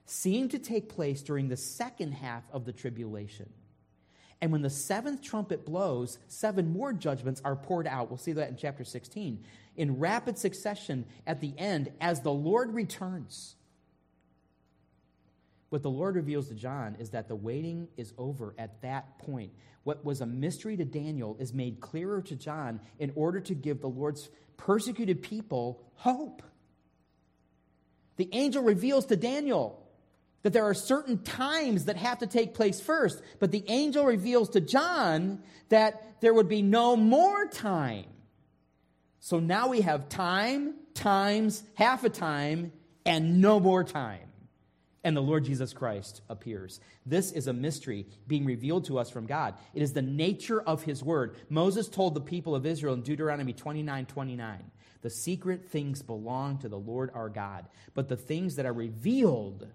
[0.04, 3.48] seem to take place during the second half of the tribulation.
[4.40, 8.10] And when the seventh trumpet blows, seven more judgments are poured out.
[8.10, 9.44] We'll see that in chapter 16
[9.76, 13.56] in rapid succession at the end as the Lord returns.
[15.70, 19.52] What the Lord reveals to John is that the waiting is over at that point.
[19.84, 23.80] What was a mystery to Daniel is made clearer to John in order to give
[23.80, 26.42] the Lord's persecuted people hope.
[28.16, 29.82] The angel reveals to Daniel
[30.42, 34.50] that there are certain times that have to take place first, but the angel reveals
[34.50, 38.11] to John that there would be no more time
[39.24, 42.72] so now we have time, times, half a time,
[43.06, 44.28] and no more time.
[45.04, 46.80] And the Lord Jesus Christ appears.
[47.06, 49.54] This is a mystery being revealed to us from God.
[49.74, 51.36] It is the nature of his word.
[51.48, 54.70] Moses told the people of Israel in Deuteronomy 29 29,
[55.02, 59.68] the secret things belong to the Lord our God, but the things that are revealed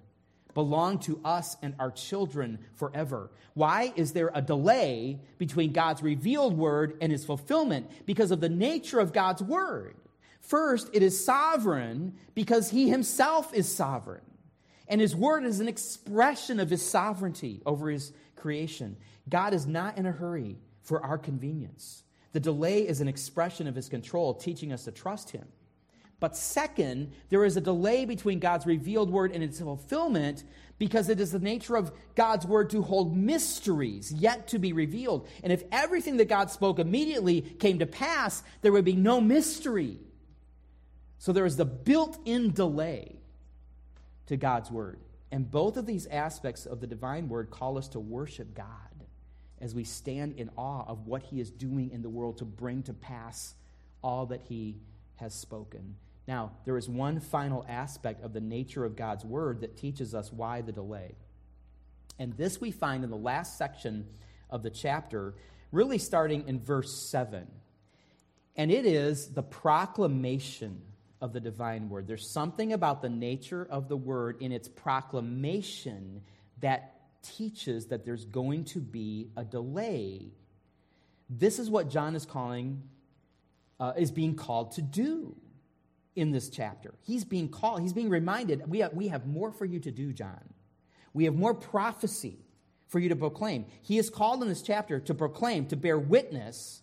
[0.57, 3.29] belong to us and our children forever.
[3.53, 7.91] Why is there a delay between God's revealed word and his fulfillment?
[8.07, 9.97] Because of the nature of God's word.
[10.41, 14.23] First, it is sovereign because he himself is sovereign.
[14.87, 18.97] And his word is an expression of his sovereignty over his creation.
[19.29, 22.01] God is not in a hurry for our convenience.
[22.31, 25.47] The delay is an expression of his control, teaching us to trust him.
[26.19, 30.43] But second, there is a delay between God's revealed word and its fulfillment
[30.79, 35.27] because it is the nature of God's word to hold mysteries yet to be revealed.
[35.43, 39.99] And if everything that God spoke immediately came to pass, there would be no mystery.
[41.19, 43.15] So there is the built in delay
[44.27, 44.99] to God's word.
[45.31, 48.65] And both of these aspects of the divine word call us to worship God
[49.59, 52.83] as we stand in awe of what he is doing in the world to bring
[52.83, 53.55] to pass
[54.03, 54.77] all that he
[55.15, 55.95] has spoken.
[56.27, 60.31] Now, there is one final aspect of the nature of God's word that teaches us
[60.31, 61.15] why the delay.
[62.19, 64.07] And this we find in the last section
[64.49, 65.35] of the chapter,
[65.71, 67.47] really starting in verse 7.
[68.57, 70.81] And it is the proclamation
[71.21, 72.07] of the divine word.
[72.07, 76.21] There's something about the nature of the word in its proclamation
[76.59, 80.31] that teaches that there's going to be a delay.
[81.29, 82.83] This is what John is calling,
[83.79, 85.35] uh, is being called to do
[86.17, 86.93] in this chapter.
[87.03, 90.11] He's being called, he's being reminded, we have, we have more for you to do,
[90.11, 90.53] John.
[91.13, 92.39] We have more prophecy
[92.87, 93.65] for you to proclaim.
[93.83, 96.81] He is called in this chapter to proclaim, to bear witness,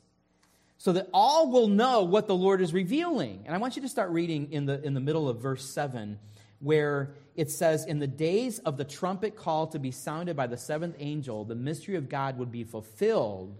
[0.78, 3.42] so that all will know what the Lord is revealing.
[3.46, 6.18] And I want you to start reading in the, in the middle of verse 7,
[6.60, 10.56] where it says, In the days of the trumpet call to be sounded by the
[10.56, 13.56] seventh angel, the mystery of God would be fulfilled,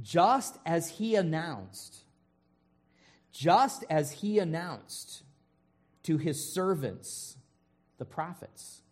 [0.00, 2.04] just as he announced
[3.38, 5.22] just as he announced
[6.02, 7.36] to his servants,
[7.98, 8.82] the prophets.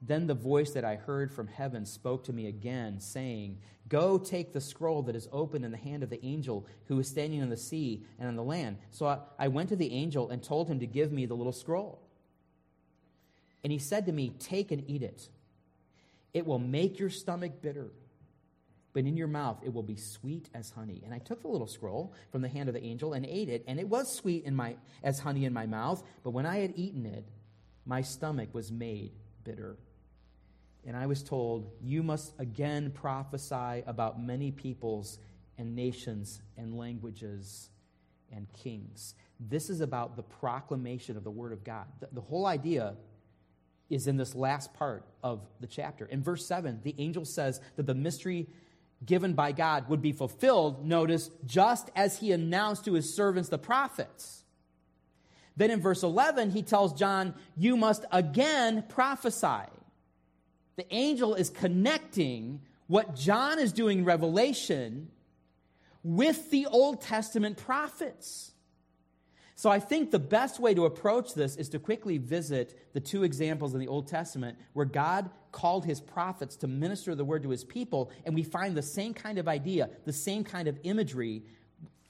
[0.00, 3.58] Then the voice that I heard from heaven spoke to me again, saying,
[3.90, 7.08] Go take the scroll that is open in the hand of the angel who is
[7.08, 8.78] standing on the sea and on the land.
[8.90, 11.52] So I, I went to the angel and told him to give me the little
[11.52, 12.00] scroll.
[13.62, 15.28] And he said to me, Take and eat it.
[16.32, 17.90] It will make your stomach bitter
[18.92, 21.02] but in your mouth it will be sweet as honey.
[21.04, 23.64] And I took the little scroll from the hand of the angel and ate it,
[23.66, 26.02] and it was sweet in my, as honey in my mouth.
[26.22, 27.24] But when I had eaten it,
[27.84, 29.12] my stomach was made
[29.44, 29.76] bitter.
[30.86, 35.18] And I was told, You must again prophesy about many peoples
[35.58, 37.68] and nations and languages
[38.32, 39.14] and kings.
[39.38, 41.86] This is about the proclamation of the Word of God.
[42.00, 42.94] The, the whole idea
[43.90, 46.06] is in this last part of the chapter.
[46.06, 48.48] In verse 7, the angel says that the mystery
[49.04, 53.58] given by God would be fulfilled, notice, just as he announced to his servants, the
[53.58, 54.44] prophets.
[55.56, 59.68] Then in verse 11, he tells John, You must again prophesy.
[60.76, 65.10] The angel is connecting what John is doing in Revelation
[66.02, 68.52] with the Old Testament prophets.
[69.54, 73.24] So I think the best way to approach this is to quickly visit the two
[73.24, 77.50] examples in the Old Testament where God called his prophets to minister the word to
[77.50, 81.42] his people, and we find the same kind of idea, the same kind of imagery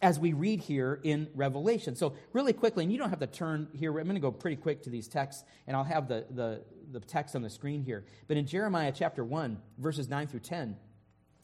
[0.03, 1.95] as we read here in Revelation.
[1.95, 4.57] So, really quickly, and you don't have to turn here, I'm going to go pretty
[4.57, 8.05] quick to these texts, and I'll have the, the, the text on the screen here.
[8.27, 10.77] But in Jeremiah chapter 1, verses 9 through 10,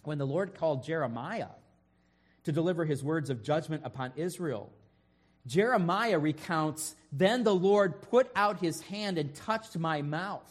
[0.05, 1.49] when the Lord called Jeremiah
[2.45, 4.73] to deliver his words of judgment upon Israel,
[5.47, 10.51] Jeremiah recounts, Then the Lord put out his hand and touched my mouth.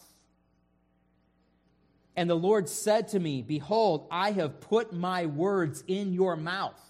[2.16, 6.80] And the Lord said to me, Behold, I have put my words in your mouth.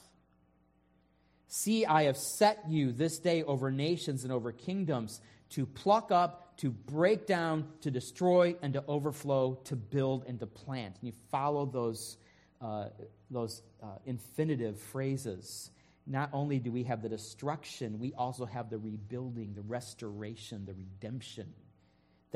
[1.49, 6.57] See, I have set you this day over nations and over kingdoms to pluck up,
[6.59, 10.97] to break down, to destroy, and to overflow, to build and to plant.
[11.01, 12.19] And you follow those,
[12.61, 12.87] uh,
[13.31, 15.71] those uh, infinitive phrases
[16.07, 20.75] not only do we have the destruction, we also have the rebuilding, the restoration, the
[20.75, 21.53] redemption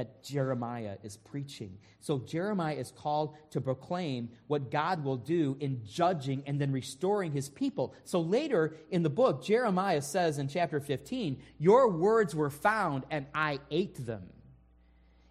[0.00, 1.76] that Jeremiah is preaching.
[2.00, 7.32] So Jeremiah is called to proclaim what God will do in judging and then restoring
[7.32, 7.94] his people.
[8.04, 13.26] So later in the book, Jeremiah says in chapter 15, Your words were found, and
[13.34, 14.22] I ate them.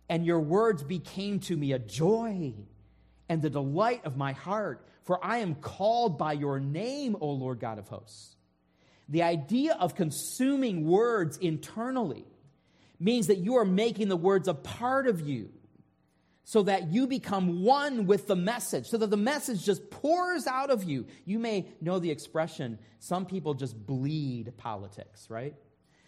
[0.07, 2.53] And your words became to me a joy
[3.27, 4.87] and the delight of my heart.
[5.01, 8.35] For I am called by your name, O Lord God of hosts.
[9.07, 12.27] The idea of consuming words internally
[12.99, 15.49] means that you are making the words a part of you
[16.43, 20.71] so that you become one with the message, so that the message just pours out
[20.71, 21.05] of you.
[21.23, 25.53] You may know the expression some people just bleed politics, right?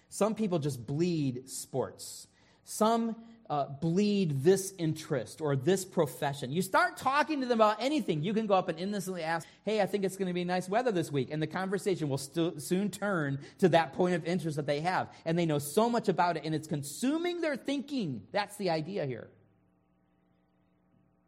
[0.10, 2.28] Some people just bleed sports.
[2.64, 3.16] Some
[3.52, 6.54] uh, bleed this interest or this profession.
[6.54, 9.82] You start talking to them about anything, you can go up and innocently ask, Hey,
[9.82, 11.28] I think it's going to be nice weather this week.
[11.32, 15.10] And the conversation will st- soon turn to that point of interest that they have.
[15.26, 18.22] And they know so much about it, and it's consuming their thinking.
[18.32, 19.28] That's the idea here.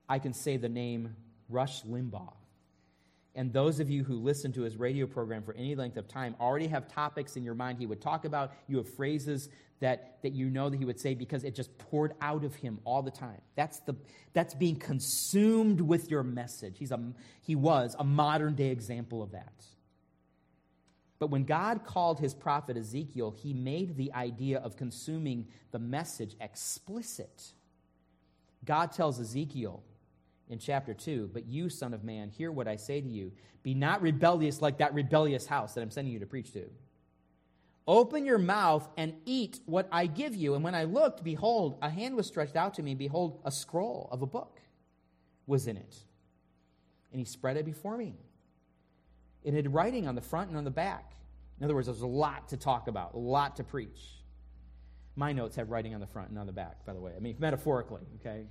[0.08, 1.18] I can say the name
[1.50, 2.34] Rush Limbaugh.
[3.36, 6.36] And those of you who listen to his radio program for any length of time
[6.40, 8.54] already have topics in your mind he would talk about.
[8.68, 9.50] You have phrases
[9.84, 12.80] that, that you know that he would say because it just poured out of him
[12.86, 13.42] all the time.
[13.56, 13.96] That's, the,
[14.32, 16.78] that's being consumed with your message.
[16.80, 17.00] He's a,
[17.42, 19.66] he was a modern day example of that.
[21.20, 26.36] But when God called his prophet Ezekiel, he made the idea of consuming the message
[26.40, 27.52] explicit.
[28.64, 29.84] God tells Ezekiel,
[30.48, 31.32] in chapter 2.
[31.34, 33.34] But you, son of man, hear what I say to you.
[33.64, 36.70] Be not rebellious like that rebellious house that I'm sending you to preach to.
[37.86, 40.56] Open your mouth and eat what I give you.
[40.56, 42.96] And when I looked, behold, a hand was stretched out to me.
[42.96, 44.62] Behold, a scroll of a book
[45.46, 45.96] was in it.
[47.12, 48.16] And he spread it before me.
[49.44, 51.14] It had writing on the front and on the back.
[51.60, 54.00] In other words, there's a lot to talk about, a lot to preach.
[55.16, 57.12] My notes have writing on the front and on the back, by the way.
[57.16, 58.46] I mean, metaphorically, okay?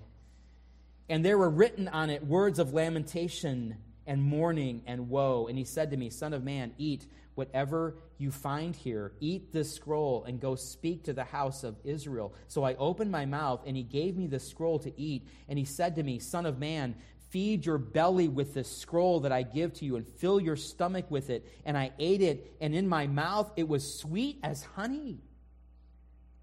[1.08, 3.76] And there were written on it words of lamentation
[4.06, 5.46] and mourning and woe.
[5.48, 9.12] And he said to me, Son of man, eat whatever you find here.
[9.20, 12.34] Eat this scroll and go speak to the house of Israel.
[12.48, 15.26] So I opened my mouth, and he gave me the scroll to eat.
[15.48, 16.94] And he said to me, Son of man,
[17.30, 21.10] feed your belly with this scroll that I give to you, and fill your stomach
[21.10, 21.46] with it.
[21.64, 25.18] And I ate it, and in my mouth it was sweet as honey.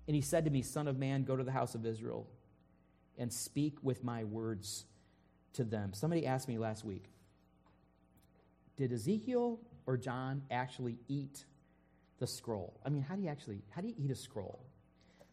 [0.07, 2.27] And he said to me, Son of man, go to the house of Israel
[3.19, 4.85] and speak with my words
[5.53, 5.93] to them.
[5.93, 7.03] Somebody asked me last week
[8.79, 11.43] Did Ezekiel or John actually eat
[12.17, 12.79] the scroll?
[12.85, 14.65] I mean, how do you actually, how do you eat a scroll?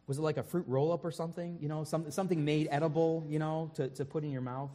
[0.05, 1.57] Was it like a fruit roll up or something?
[1.61, 4.71] You know, some, something made edible, you know, to, to put in your mouth?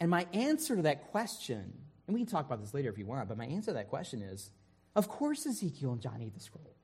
[0.00, 1.70] And my answer to that question,
[2.06, 3.90] and we can talk about this later if you want, but my answer to that
[3.90, 4.50] question is
[4.96, 6.74] of course Ezekiel and John eat the scroll.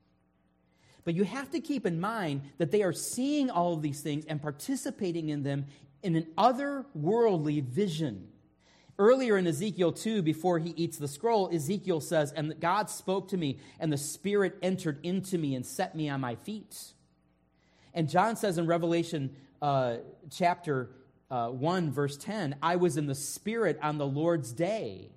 [1.03, 4.25] But you have to keep in mind that they are seeing all of these things
[4.25, 5.65] and participating in them
[6.03, 8.27] in an otherworldly vision.
[8.99, 13.37] Earlier in Ezekiel 2, before he eats the scroll, Ezekiel says, And God spoke to
[13.37, 16.93] me, and the Spirit entered into me and set me on my feet.
[17.93, 19.97] And John says in Revelation uh,
[20.31, 20.89] chapter
[21.29, 25.11] uh, 1, verse 10, I was in the Spirit on the Lord's day.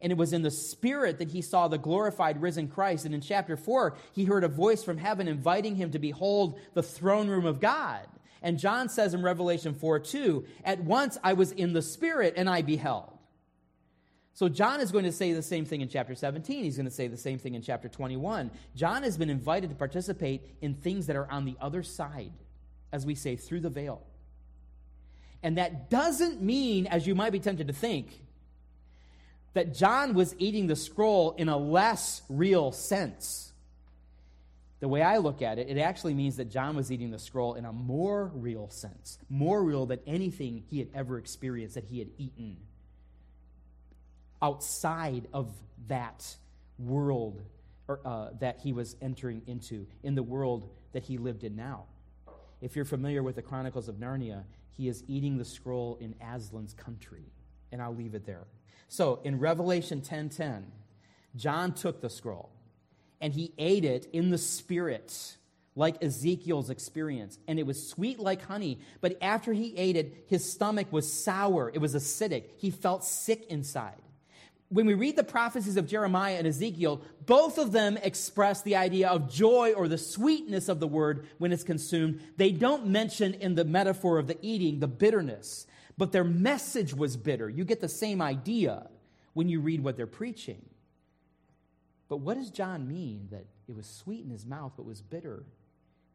[0.00, 3.04] And it was in the Spirit that he saw the glorified risen Christ.
[3.04, 6.82] And in chapter 4, he heard a voice from heaven inviting him to behold the
[6.82, 8.06] throne room of God.
[8.42, 12.48] And John says in Revelation 4 2, At once I was in the Spirit and
[12.48, 13.15] I beheld.
[14.36, 16.62] So John is going to say the same thing in chapter 17.
[16.62, 18.50] He's going to say the same thing in chapter 21.
[18.74, 22.34] John has been invited to participate in things that are on the other side,
[22.92, 24.02] as we say, through the veil.
[25.42, 28.10] And that doesn't mean, as you might be tempted to think,
[29.54, 33.54] that John was eating the scroll in a less real sense.
[34.80, 37.54] The way I look at it, it actually means that John was eating the scroll
[37.54, 42.00] in a more real sense, more real than anything he had ever experienced that he
[42.00, 42.58] had eaten
[44.42, 45.50] outside of
[45.88, 46.36] that
[46.78, 47.42] world
[47.88, 51.84] or, uh, that he was entering into, in the world that he lived in now.
[52.60, 54.44] If you're familiar with the Chronicles of Narnia,
[54.76, 57.24] he is eating the scroll in Aslan's country.
[57.72, 58.46] And I'll leave it there.
[58.88, 60.64] So in Revelation 10:10,
[61.34, 62.50] John took the scroll
[63.20, 65.36] and he ate it in the spirit
[65.74, 70.50] like Ezekiel's experience and it was sweet like honey but after he ate it his
[70.50, 74.00] stomach was sour it was acidic he felt sick inside
[74.68, 79.08] when we read the prophecies of Jeremiah and Ezekiel, both of them express the idea
[79.08, 82.20] of joy or the sweetness of the word when it's consumed.
[82.36, 85.66] They don't mention in the metaphor of the eating the bitterness
[85.98, 87.48] but their message was bitter.
[87.48, 88.88] You get the same idea
[89.32, 90.62] when you read what they're preaching.
[92.08, 95.44] But what does John mean that it was sweet in his mouth but was bitter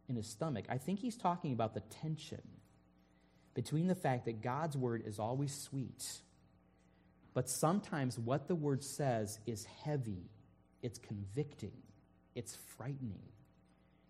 [0.07, 0.65] in his stomach?
[0.69, 2.41] I think he's talking about the tension
[3.53, 6.19] between the fact that God's word is always sweet,
[7.33, 10.29] but sometimes what the word says is heavy,
[10.81, 11.77] it's convicting,
[12.35, 13.23] it's frightening,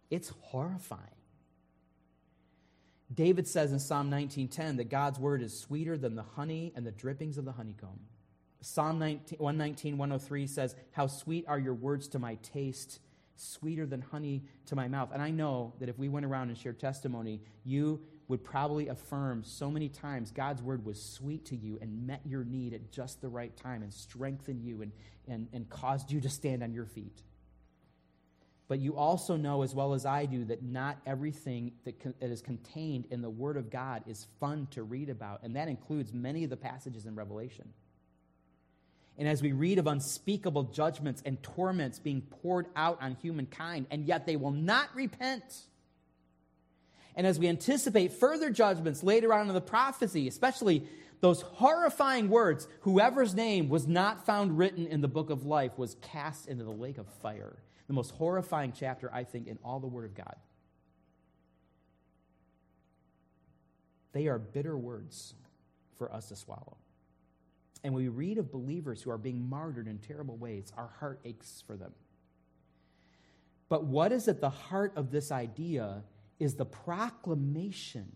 [0.09, 1.01] it's horrifying.
[3.13, 6.91] David says in Psalm 19:10 that God's word is sweeter than the honey and the
[6.91, 7.99] drippings of the honeycomb.
[8.61, 12.99] Psalm 19, 119, 103 says, How sweet are your words to my taste,
[13.36, 15.09] sweeter than honey to my mouth.
[15.11, 18.01] And I know that if we went around and shared testimony, you
[18.32, 22.46] would probably affirm so many times God's word was sweet to you and met your
[22.46, 24.94] need at just the right time and strengthened you and,
[25.28, 27.22] and, and caused you to stand on your feet.
[28.70, 32.42] But you also know as well as I do that not everything that, that is
[32.42, 36.46] contained in the Word of God is fun to read about, and that includes many
[36.46, 37.68] of the passages in Revelation.
[39.18, 44.06] And as we read of unspeakable judgments and torments being poured out on humankind, and
[44.06, 45.44] yet they will not repent.
[47.16, 50.88] And as we anticipate further judgments later on in the prophecy, especially
[51.20, 55.95] those horrifying words, whoever's name was not found written in the book of life was
[56.01, 57.57] cast into the lake of fire
[57.91, 60.38] the most horrifying chapter, I think, in all the Word of God.
[64.14, 65.34] They are bitter words
[65.97, 66.78] for us to swallow.
[67.84, 71.20] And when we read of believers who are being martyred in terrible ways, our heart
[71.26, 71.91] aches for them.
[73.68, 76.03] But what is at the heart of this idea
[76.42, 78.12] is the proclamation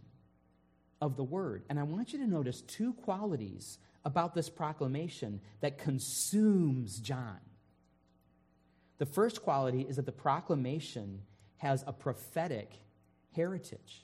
[0.99, 1.63] of the word.
[1.69, 7.37] And I want you to notice two qualities about this proclamation that consumes John.
[8.97, 11.21] The first quality is that the proclamation
[11.57, 12.71] has a prophetic
[13.35, 14.03] heritage.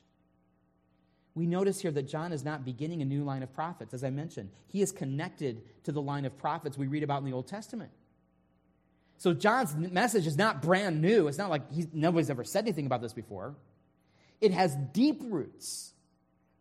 [1.34, 3.92] We notice here that John is not beginning a new line of prophets.
[3.92, 7.26] As I mentioned, he is connected to the line of prophets we read about in
[7.26, 7.90] the Old Testament.
[9.18, 11.28] So John's message is not brand new.
[11.28, 13.56] It's not like nobody's ever said anything about this before.
[14.42, 15.94] It has deep roots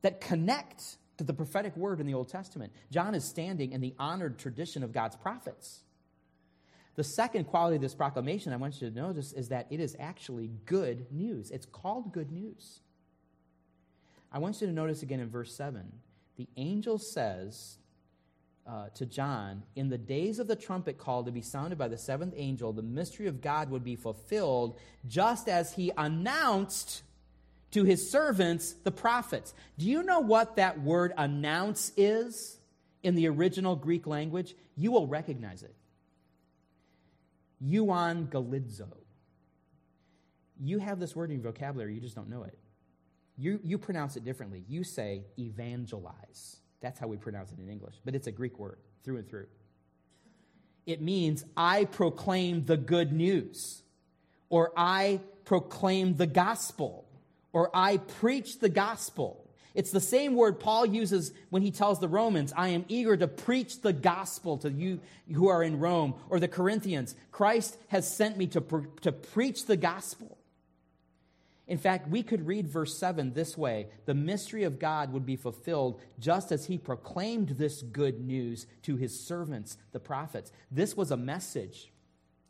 [0.03, 2.73] that connect to the prophetic word in the Old Testament.
[2.91, 5.81] John is standing in the honored tradition of God's prophets.
[6.97, 9.97] The second quality of this proclamation I want you to notice is that it is
[9.99, 11.51] actually good news.
[11.51, 12.81] It's called good news.
[14.33, 15.91] I want you to notice again in verse 7
[16.37, 17.77] the angel says
[18.67, 21.99] uh, to John, In the days of the trumpet call to be sounded by the
[21.99, 27.03] seventh angel, the mystery of God would be fulfilled, just as he announced
[27.73, 29.55] to his servants, the prophets.
[29.79, 32.59] Do you know what that word announce is
[33.03, 34.55] in the original Greek language?
[34.77, 35.75] You will recognize it.
[37.65, 38.89] Euangelizo.
[40.63, 42.59] You have this word in your vocabulary, you just don't know it.
[43.39, 44.65] You, you pronounce it differently.
[44.69, 46.57] You say evangelize.
[46.81, 49.47] That's how we pronounce it in English, but it's a Greek word through and through.
[50.87, 53.83] It means I proclaim the good news,
[54.49, 57.07] or I proclaim the gospel,
[57.53, 59.47] or I preach the gospel.
[59.75, 63.29] It's the same word Paul uses when he tells the Romans, I am eager to
[63.29, 65.01] preach the gospel to you
[65.33, 67.15] who are in Rome, or the Corinthians.
[67.31, 68.61] Christ has sent me to,
[69.03, 70.39] to preach the gospel.
[71.69, 75.37] In fact, we could read verse 7 this way The mystery of God would be
[75.37, 80.51] fulfilled just as he proclaimed this good news to his servants, the prophets.
[80.73, 81.93] This was a message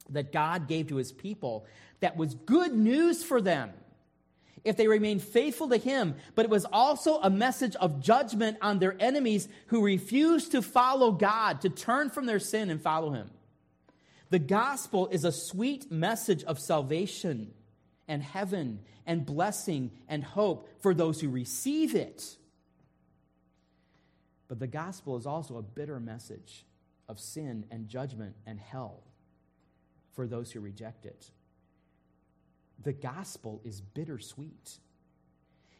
[0.08, 1.66] that God gave to his people
[2.00, 3.72] that was good news for them
[4.64, 8.78] if they remained faithful to him, but it was also a message of judgment on
[8.78, 13.30] their enemies who refused to follow God, to turn from their sin and follow him.
[14.30, 17.52] The gospel is a sweet message of salvation
[18.06, 22.36] and heaven and blessing and hope for those who receive it.
[24.46, 26.64] But the gospel is also a bitter message
[27.08, 29.02] of sin and judgment and hell
[30.12, 31.30] for those who reject it
[32.82, 34.78] the gospel is bittersweet.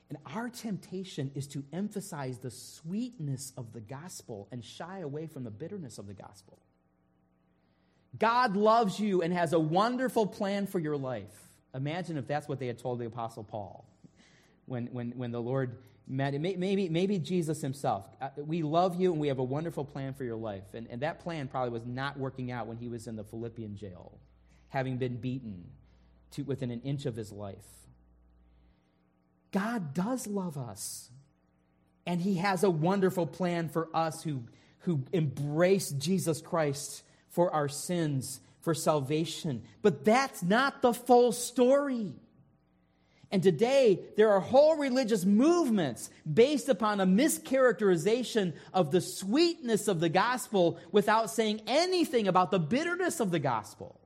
[0.09, 5.44] And our temptation is to emphasize the sweetness of the gospel and shy away from
[5.44, 6.59] the bitterness of the gospel.
[8.18, 11.32] God loves you and has a wonderful plan for your life.
[11.74, 13.86] Imagine if that's what they had told the Apostle Paul
[14.66, 15.78] when, when, when the Lord
[16.09, 16.42] met him.
[16.42, 18.05] Maybe, maybe Jesus himself.
[18.20, 20.74] Uh, we love you and we have a wonderful plan for your life.
[20.74, 23.76] And, and that plan probably was not working out when he was in the Philippian
[23.76, 24.18] jail,
[24.70, 25.66] having been beaten
[26.33, 27.57] to within an inch of his life.
[29.53, 31.11] God does love us.
[32.07, 34.45] And he has a wonderful plan for us who,
[34.81, 39.62] who embrace Jesus Christ for our sins, for salvation.
[39.83, 42.14] But that's not the full story.
[43.33, 50.01] And today, there are whole religious movements based upon a mischaracterization of the sweetness of
[50.01, 54.01] the gospel without saying anything about the bitterness of the gospel.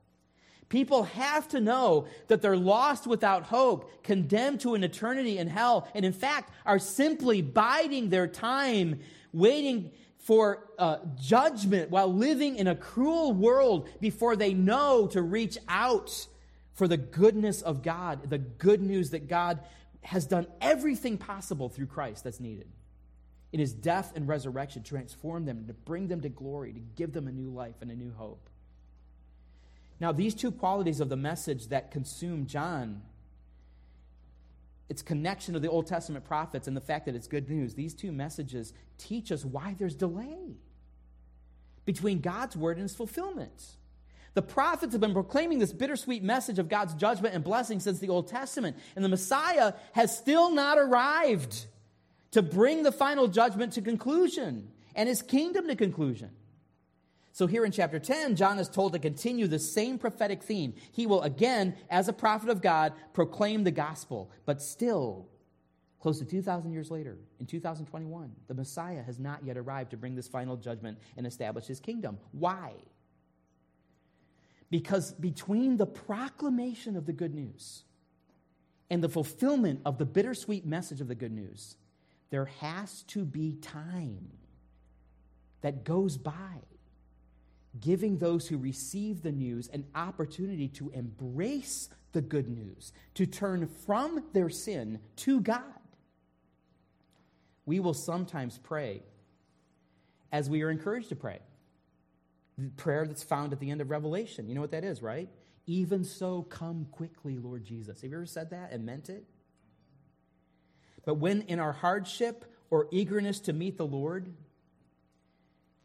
[0.69, 5.87] People have to know that they're lost without hope, condemned to an eternity in hell,
[5.93, 8.99] and in fact are simply biding their time,
[9.31, 15.57] waiting for uh, judgment while living in a cruel world before they know to reach
[15.67, 16.27] out
[16.73, 19.59] for the goodness of God, the good news that God
[20.01, 22.67] has done everything possible through Christ that's needed.
[23.53, 27.27] In his death and resurrection, transform them, to bring them to glory, to give them
[27.27, 28.49] a new life and a new hope.
[29.99, 33.01] Now, these two qualities of the message that consume John,
[34.89, 37.93] its connection to the Old Testament prophets and the fact that it's good news, these
[37.93, 40.57] two messages teach us why there's delay
[41.85, 43.77] between God's word and its fulfillment.
[44.33, 48.09] The prophets have been proclaiming this bittersweet message of God's judgment and blessing since the
[48.09, 51.65] Old Testament, and the Messiah has still not arrived
[52.31, 56.31] to bring the final judgment to conclusion and his kingdom to conclusion.
[57.35, 60.73] So, here in chapter 10, John is told to continue the same prophetic theme.
[60.93, 64.31] He will again, as a prophet of God, proclaim the gospel.
[64.45, 65.27] But still,
[65.99, 70.15] close to 2,000 years later, in 2021, the Messiah has not yet arrived to bring
[70.15, 72.19] this final judgment and establish his kingdom.
[72.31, 72.71] Why?
[74.69, 77.83] Because between the proclamation of the good news
[78.89, 81.75] and the fulfillment of the bittersweet message of the good news,
[82.29, 84.29] there has to be time
[85.59, 86.61] that goes by,
[87.79, 93.67] giving those who receive the news an opportunity to embrace the good news, to turn
[93.85, 95.63] from their sin to God.
[97.65, 99.03] We will sometimes pray
[100.31, 101.39] as we are encouraged to pray.
[102.57, 104.47] The prayer that's found at the end of Revelation.
[104.47, 105.29] You know what that is, right?
[105.67, 108.01] Even so, come quickly, Lord Jesus.
[108.01, 109.25] Have you ever said that and meant it?
[111.05, 114.33] But when in our hardship or eagerness to meet the Lord,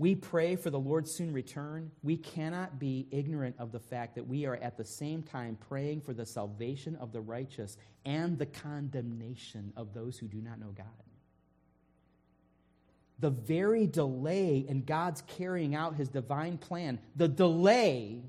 [0.00, 4.26] we pray for the Lord's soon return, we cannot be ignorant of the fact that
[4.26, 7.76] we are at the same time praying for the salvation of the righteous
[8.06, 10.86] and the condemnation of those who do not know God.
[13.18, 18.22] The very delay in God's carrying out his divine plan, the delay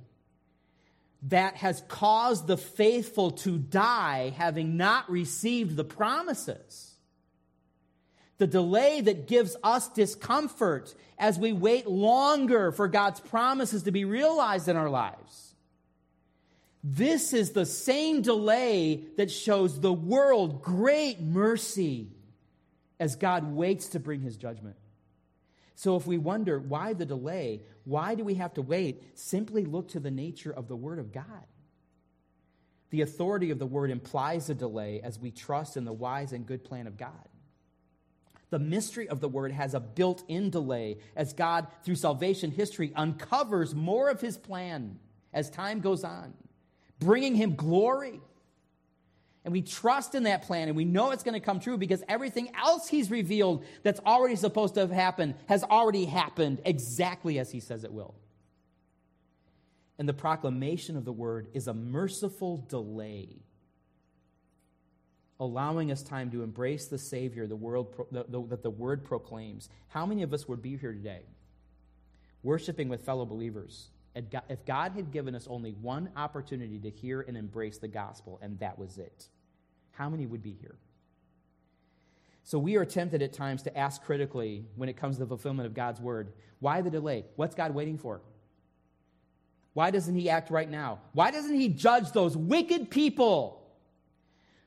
[1.30, 6.91] that has caused the faithful to die having not received the promises.
[8.42, 14.04] The delay that gives us discomfort as we wait longer for God's promises to be
[14.04, 15.54] realized in our lives.
[16.84, 22.08] This is the same delay that shows the world great mercy
[23.00, 24.78] as God waits to bring his judgment.
[25.76, 29.20] So if we wonder why the delay, why do we have to wait?
[29.20, 31.46] Simply look to the nature of the Word of God.
[32.90, 36.48] The authority of the Word implies a delay as we trust in the wise and
[36.48, 37.28] good plan of God.
[38.52, 42.94] The mystery of the Word has a built in delay as God, through salvation history,
[42.96, 45.00] uncovers more of His plan
[45.34, 46.34] as time goes on,
[47.00, 48.22] bringing Him glory
[49.44, 52.04] and we trust in that plan and we know it's going to come true because
[52.08, 57.52] everything else he's revealed that's already supposed to have happened has already happened exactly as
[57.52, 58.14] he says it will.
[59.98, 63.30] And the proclamation of the word is a merciful delay,
[65.42, 69.04] allowing us time to embrace the Savior the world pro- the, the, that the word
[69.04, 69.70] proclaims.
[69.90, 71.24] How many of us would be here today
[72.44, 73.90] worshiping with fellow believers?
[74.16, 78.60] If God had given us only one opportunity to hear and embrace the gospel, and
[78.60, 79.30] that was it,
[79.94, 80.76] how many would be here?
[82.44, 85.66] So we are tempted at times to ask critically when it comes to the fulfillment
[85.66, 87.26] of God's word why the delay?
[87.38, 88.22] What's God waiting for?
[89.74, 91.00] Why doesn't He act right now?
[91.14, 93.61] Why doesn't He judge those wicked people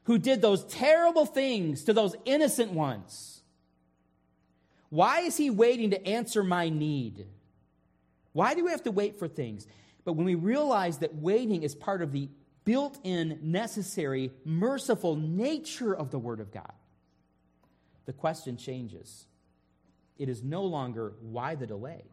[0.05, 3.42] who did those terrible things to those innocent ones?
[4.90, 7.26] Why is He waiting to answer my need?
[8.32, 9.66] Why do we have to wait for things?
[10.05, 12.28] But when we realize that waiting is part of the
[12.64, 16.72] built in, necessary, merciful nature of the Word of God,
[18.07, 19.26] the question changes.
[20.18, 22.05] It is no longer why the delay.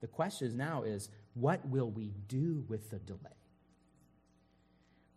[0.00, 3.18] The question now is what will we do with the delay?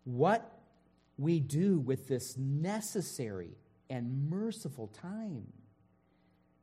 [0.04, 0.53] What
[1.16, 3.56] we do with this necessary
[3.88, 5.52] and merciful time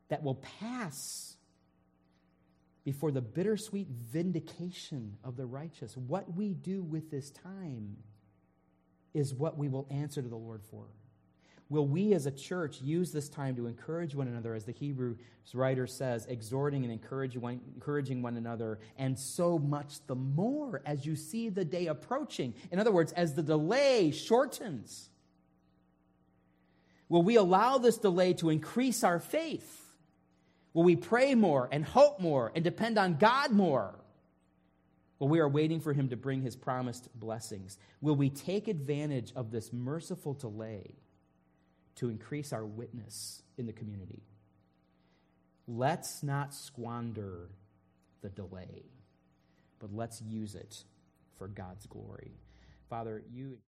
[0.09, 1.37] that will pass
[2.83, 5.95] before the bittersweet vindication of the righteous.
[5.95, 7.97] What we do with this time
[9.13, 10.85] is what we will answer to the Lord for.
[11.71, 15.15] Will we as a church use this time to encourage one another, as the Hebrews
[15.53, 21.05] writer says, exhorting and encouraging one, encouraging one another, and so much the more as
[21.05, 22.53] you see the day approaching?
[22.71, 25.11] In other words, as the delay shortens,
[27.07, 29.93] will we allow this delay to increase our faith?
[30.73, 33.95] Will we pray more and hope more and depend on God more?
[35.19, 37.77] Well, we are waiting for him to bring his promised blessings.
[38.01, 40.95] Will we take advantage of this merciful delay
[42.01, 44.23] to increase our witness in the community?
[45.67, 47.49] Let's not squander
[48.21, 48.83] the delay,
[49.79, 50.83] but let's use it
[51.37, 52.31] for God's glory.
[52.89, 53.57] Father, you.